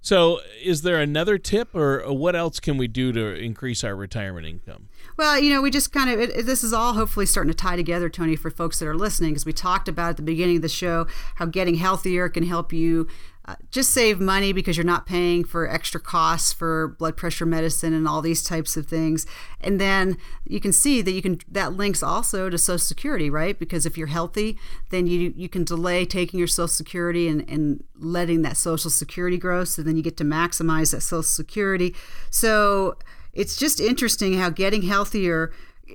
so, 0.00 0.40
is 0.62 0.82
there 0.82 1.00
another 1.00 1.38
tip, 1.38 1.74
or 1.74 2.00
what 2.12 2.36
else 2.36 2.60
can 2.60 2.76
we 2.76 2.86
do 2.86 3.12
to 3.12 3.34
increase 3.34 3.82
our 3.82 3.96
retirement 3.96 4.46
income? 4.46 4.88
Well, 5.16 5.38
you 5.40 5.50
know, 5.50 5.60
we 5.60 5.70
just 5.70 5.92
kind 5.92 6.08
of, 6.08 6.20
it, 6.20 6.46
this 6.46 6.62
is 6.62 6.72
all 6.72 6.94
hopefully 6.94 7.26
starting 7.26 7.50
to 7.52 7.56
tie 7.56 7.74
together, 7.74 8.08
Tony, 8.08 8.36
for 8.36 8.50
folks 8.50 8.78
that 8.78 8.86
are 8.86 8.94
listening, 8.94 9.30
because 9.30 9.44
we 9.44 9.52
talked 9.52 9.88
about 9.88 10.10
at 10.10 10.16
the 10.16 10.22
beginning 10.22 10.56
of 10.56 10.62
the 10.62 10.68
show 10.68 11.06
how 11.34 11.46
getting 11.46 11.74
healthier 11.74 12.28
can 12.28 12.44
help 12.44 12.72
you 12.72 13.08
uh, 13.48 13.54
just 13.70 13.90
save 13.94 14.20
money 14.20 14.52
because 14.52 14.76
you're 14.76 14.84
not 14.84 15.06
paying 15.06 15.42
for 15.42 15.66
extra 15.66 15.98
costs 15.98 16.52
for 16.52 16.88
blood 16.98 17.16
pressure 17.16 17.46
medicine 17.46 17.94
and 17.94 18.06
all 18.06 18.20
these 18.20 18.42
types 18.42 18.76
of 18.76 18.86
things. 18.86 19.26
And 19.58 19.80
then 19.80 20.18
you 20.44 20.60
can 20.60 20.70
see 20.70 21.00
that 21.00 21.12
you 21.12 21.22
can 21.22 21.40
that 21.48 21.72
links 21.72 22.02
also 22.02 22.50
to 22.50 22.58
Social 22.58 22.78
Security, 22.78 23.30
right? 23.30 23.58
Because 23.58 23.86
if 23.86 23.96
you're 23.96 24.08
healthy, 24.08 24.58
then 24.90 25.06
you 25.06 25.32
you 25.34 25.48
can 25.48 25.64
delay 25.64 26.04
taking 26.04 26.38
your 26.38 26.46
Social 26.46 26.68
Security 26.68 27.26
and, 27.26 27.48
and 27.48 27.82
letting 27.96 28.42
that 28.42 28.58
Social 28.58 28.90
Security 28.90 29.38
grow, 29.38 29.64
so 29.64 29.82
then 29.82 29.96
you 29.96 30.02
get 30.02 30.18
to 30.18 30.24
maximize 30.24 30.92
that 30.92 31.00
Social 31.00 31.22
Security. 31.22 31.94
So 32.28 32.98
it's 33.32 33.56
just 33.56 33.80
interesting 33.80 34.34
how 34.34 34.50
getting 34.50 34.82
healthier 34.82 35.52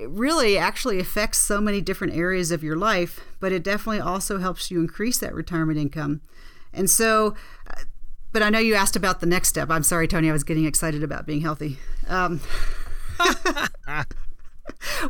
really 0.07 0.57
actually 0.57 0.99
affects 0.99 1.37
so 1.37 1.61
many 1.61 1.81
different 1.81 2.15
areas 2.15 2.49
of 2.49 2.63
your 2.63 2.75
life, 2.75 3.21
but 3.39 3.51
it 3.51 3.63
definitely 3.63 3.99
also 3.99 4.39
helps 4.39 4.71
you 4.71 4.79
increase 4.79 5.19
that 5.19 5.35
retirement 5.35 5.77
income. 5.77 6.21
And 6.73 6.89
so, 6.89 7.35
but 8.31 8.41
I 8.41 8.49
know 8.49 8.59
you 8.59 8.75
asked 8.75 8.95
about 8.95 9.19
the 9.19 9.25
next 9.25 9.49
step. 9.49 9.69
I'm 9.69 9.83
sorry, 9.83 10.07
Tony, 10.07 10.29
I 10.29 10.33
was 10.33 10.43
getting 10.43 10.65
excited 10.65 11.03
about 11.03 11.25
being 11.25 11.41
healthy. 11.41 11.77
Um, 12.07 12.41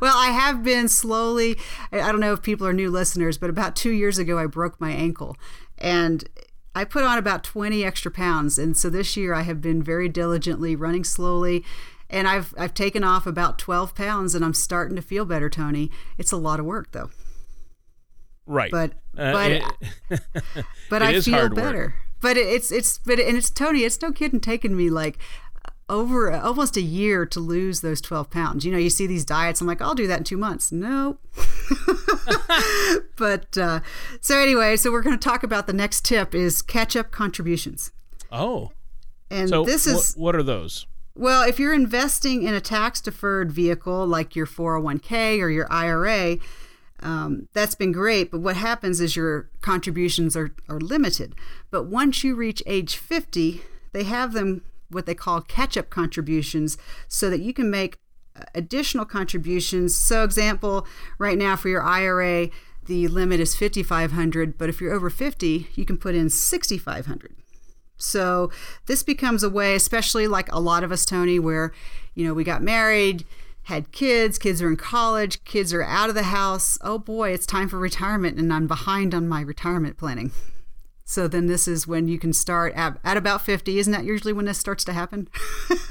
well, 0.01 0.17
I 0.17 0.31
have 0.31 0.63
been 0.63 0.87
slowly, 0.89 1.57
I 1.91 2.11
don't 2.11 2.19
know 2.19 2.33
if 2.33 2.41
people 2.41 2.67
are 2.67 2.73
new 2.73 2.89
listeners, 2.89 3.37
but 3.37 3.49
about 3.49 3.75
two 3.75 3.91
years 3.91 4.17
ago, 4.17 4.37
I 4.37 4.45
broke 4.45 4.79
my 4.79 4.91
ankle. 4.91 5.37
And 5.77 6.27
I 6.75 6.85
put 6.85 7.03
on 7.03 7.17
about 7.17 7.43
20 7.43 7.83
extra 7.83 8.11
pounds. 8.11 8.57
And 8.57 8.75
so 8.75 8.89
this 8.89 9.15
year, 9.15 9.33
I 9.33 9.43
have 9.43 9.61
been 9.61 9.81
very 9.83 10.09
diligently 10.09 10.75
running 10.75 11.03
slowly 11.03 11.63
and 12.13 12.27
I've 12.27 12.53
I've 12.57 12.73
taken 12.75 13.03
off 13.03 13.25
about 13.25 13.57
12 13.57 13.95
pounds 13.95 14.35
and 14.35 14.45
I'm 14.45 14.53
starting 14.53 14.95
to 14.95 15.01
feel 15.01 15.25
better, 15.25 15.49
Tony. 15.49 15.89
It's 16.17 16.31
a 16.31 16.37
lot 16.37 16.59
of 16.59 16.65
work 16.65 16.91
though. 16.91 17.09
Right. 18.45 18.71
But 18.71 18.91
uh, 19.17 19.31
but 19.31 19.51
it, 19.51 19.63
but 20.89 21.01
I 21.01 21.21
feel 21.21 21.49
better. 21.49 21.77
Work. 21.77 21.93
But 22.21 22.37
it's 22.37 22.71
it's 22.71 22.99
but 22.99 23.19
and 23.19 23.37
it's 23.37 23.49
Tony. 23.49 23.81
It's 23.83 24.01
no 24.01 24.11
kidding 24.11 24.39
taking 24.39 24.75
me 24.75 24.89
like 24.89 25.17
over 25.89 26.31
almost 26.31 26.77
a 26.77 26.81
year 26.81 27.25
to 27.25 27.39
lose 27.39 27.81
those 27.81 28.01
12 28.01 28.29
pounds. 28.29 28.65
You 28.65 28.71
know, 28.71 28.77
you 28.77 28.89
see 28.89 29.05
these 29.05 29.25
diets. 29.25 29.61
I'm 29.61 29.67
like, 29.67 29.81
I'll 29.81 29.95
do 29.95 30.07
that 30.07 30.19
in 30.19 30.23
two 30.23 30.37
months. 30.37 30.71
No. 30.71 31.17
but 33.17 33.57
uh, 33.57 33.81
so 34.21 34.39
anyway, 34.39 34.77
so 34.77 34.91
we're 34.91 35.01
going 35.01 35.17
to 35.17 35.23
talk 35.23 35.43
about 35.43 35.67
the 35.67 35.73
next 35.73 36.05
tip 36.05 36.33
is 36.33 36.61
catch 36.61 36.95
up 36.95 37.11
contributions. 37.11 37.91
Oh. 38.31 38.71
And 39.29 39.49
so 39.49 39.65
this 39.65 39.85
is 39.85 40.13
wh- 40.13 40.19
what 40.19 40.35
are 40.35 40.43
those? 40.43 40.87
Well, 41.15 41.47
if 41.47 41.59
you're 41.59 41.75
investing 41.75 42.43
in 42.43 42.55
a 42.55 42.61
tax 42.61 42.99
deferred 43.01 43.51
vehicle 43.51 44.07
like 44.07 44.35
your 44.35 44.47
401k 44.47 45.39
or 45.41 45.49
your 45.49 45.71
IRA, 45.71 46.37
um, 47.03 47.47
that's 47.53 47.75
been 47.75 47.91
great. 47.91 48.31
But 48.31 48.41
what 48.41 48.55
happens 48.55 48.99
is 48.99 49.15
your 49.15 49.49
contributions 49.61 50.35
are, 50.35 50.55
are 50.67 50.79
limited. 50.79 51.35
But 51.69 51.83
once 51.83 52.23
you 52.23 52.35
reach 52.35 52.63
age 52.65 52.95
50, 52.95 53.61
they 53.91 54.03
have 54.03 54.33
them 54.33 54.63
what 54.89 55.05
they 55.05 55.15
call 55.15 55.41
catch 55.41 55.77
up 55.77 55.89
contributions 55.89 56.77
so 57.07 57.29
that 57.29 57.41
you 57.41 57.53
can 57.53 57.69
make 57.69 57.97
additional 58.55 59.05
contributions. 59.05 59.95
So, 59.95 60.23
example, 60.23 60.87
right 61.19 61.37
now 61.37 61.55
for 61.55 61.69
your 61.69 61.83
IRA, 61.83 62.49
the 62.85 63.07
limit 63.07 63.39
is 63.39 63.55
5500 63.55 64.57
but 64.57 64.67
if 64.67 64.81
you're 64.81 64.91
over 64.91 65.09
50 65.09 65.69
you 65.73 65.85
can 65.85 65.95
put 65.95 66.15
in 66.15 66.29
6500 66.29 67.33
so 68.03 68.51
this 68.85 69.03
becomes 69.03 69.43
a 69.43 69.49
way, 69.49 69.75
especially 69.75 70.27
like 70.27 70.51
a 70.51 70.59
lot 70.59 70.83
of 70.83 70.91
us, 70.91 71.05
Tony, 71.05 71.39
where, 71.39 71.71
you 72.15 72.27
know, 72.27 72.33
we 72.33 72.43
got 72.43 72.61
married, 72.61 73.25
had 73.63 73.91
kids, 73.91 74.37
kids 74.37 74.61
are 74.61 74.67
in 74.67 74.77
college, 74.77 75.43
kids 75.45 75.73
are 75.73 75.83
out 75.83 76.09
of 76.09 76.15
the 76.15 76.23
house. 76.23 76.77
Oh 76.81 76.99
boy, 76.99 77.31
it's 77.31 77.45
time 77.45 77.69
for 77.69 77.79
retirement 77.79 78.37
and 78.37 78.51
I'm 78.51 78.67
behind 78.67 79.13
on 79.13 79.27
my 79.27 79.41
retirement 79.41 79.97
planning. 79.97 80.31
So 81.05 81.27
then 81.27 81.47
this 81.47 81.67
is 81.67 81.87
when 81.87 82.07
you 82.07 82.17
can 82.17 82.33
start 82.33 82.73
at, 82.75 82.97
at 83.03 83.17
about 83.17 83.41
50. 83.41 83.77
Isn't 83.77 83.93
that 83.93 84.05
usually 84.05 84.33
when 84.33 84.45
this 84.45 84.57
starts 84.57 84.83
to 84.85 84.93
happen? 84.93 85.27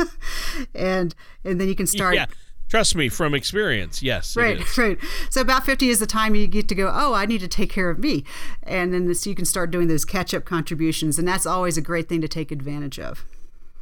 and 0.75 1.15
and 1.45 1.61
then 1.61 1.69
you 1.69 1.75
can 1.75 1.87
start 1.87 2.15
yeah. 2.15 2.27
Trust 2.69 2.97
me 2.97 3.11
from 3.11 3.35
experience. 3.35 4.03
Yes. 4.03 4.35
Right, 4.35 4.79
right. 4.79 4.97
So 5.29 5.43
about 5.43 5.67
50 5.67 5.91
is 5.91 5.99
the 5.99 6.07
time 6.07 6.35
you 6.35 6.47
get 6.47 6.69
to 6.69 6.75
go, 6.75 6.91
oh, 6.91 7.13
I 7.13 7.27
need 7.27 7.43
to 7.43 7.49
take 7.49 7.71
care 7.71 7.91
of 7.91 7.99
me. 7.99 8.25
And 8.63 8.95
then 8.95 9.15
so 9.15 9.29
you 9.29 9.37
can 9.37 9.45
start 9.45 9.71
doing 9.71 9.89
those 9.89 10.07
catch 10.07 10.33
up 10.33 10.47
contributions. 10.47 11.19
And 11.19 11.29
that's 11.29 11.45
always 11.45 11.77
a 11.77 11.83
great 11.83 12.09
thing 12.09 12.23
to 12.23 12.29
take 12.29 12.51
advantage 12.51 12.99
of. 12.99 13.27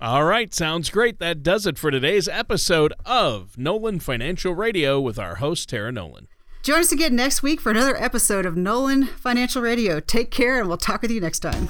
All 0.02 0.24
right, 0.24 0.54
sounds 0.54 0.88
great. 0.88 1.18
That 1.18 1.42
does 1.42 1.66
it 1.66 1.78
for 1.78 1.90
today's 1.90 2.26
episode 2.26 2.94
of 3.04 3.58
Nolan 3.58 4.00
Financial 4.00 4.54
Radio 4.54 4.98
with 4.98 5.18
our 5.18 5.34
host, 5.34 5.68
Tara 5.68 5.92
Nolan. 5.92 6.26
Join 6.62 6.80
us 6.80 6.90
again 6.90 7.14
next 7.14 7.42
week 7.42 7.60
for 7.60 7.70
another 7.70 7.94
episode 8.02 8.46
of 8.46 8.56
Nolan 8.56 9.04
Financial 9.04 9.60
Radio. 9.60 10.00
Take 10.00 10.30
care, 10.30 10.58
and 10.58 10.68
we'll 10.68 10.78
talk 10.78 11.02
with 11.02 11.10
you 11.10 11.20
next 11.20 11.40
time. 11.40 11.68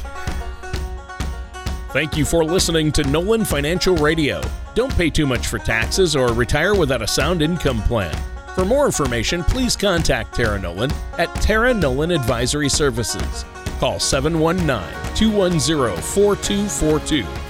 Thank 1.93 2.17
you 2.17 2.25
for 2.25 2.45
listening 2.45 2.93
to 2.93 3.03
Nolan 3.03 3.45
Financial 3.45 3.97
Radio. 3.97 4.41
Don't 4.77 4.97
pay 4.97 5.11
too 5.11 5.27
much 5.27 5.49
for 5.49 5.59
taxes 5.59 6.15
or 6.15 6.33
retire 6.33 6.77
without 6.77 7.03
a 7.03 7.09
sound 7.09 7.43
income 7.43 7.83
plan. 7.83 8.17
For 8.55 8.65
more 8.65 8.87
information, 8.87 9.43
please 9.43 9.75
contact 9.75 10.37
Tara 10.37 10.61
Nolan 10.61 10.93
at 11.19 11.35
Tara 11.43 11.75
Nolan 11.75 12.13
Advisory 12.13 12.69
Services. 12.69 13.45
Call 13.81 13.99
719 13.99 15.17
210 15.17 16.01
4242 16.01 17.50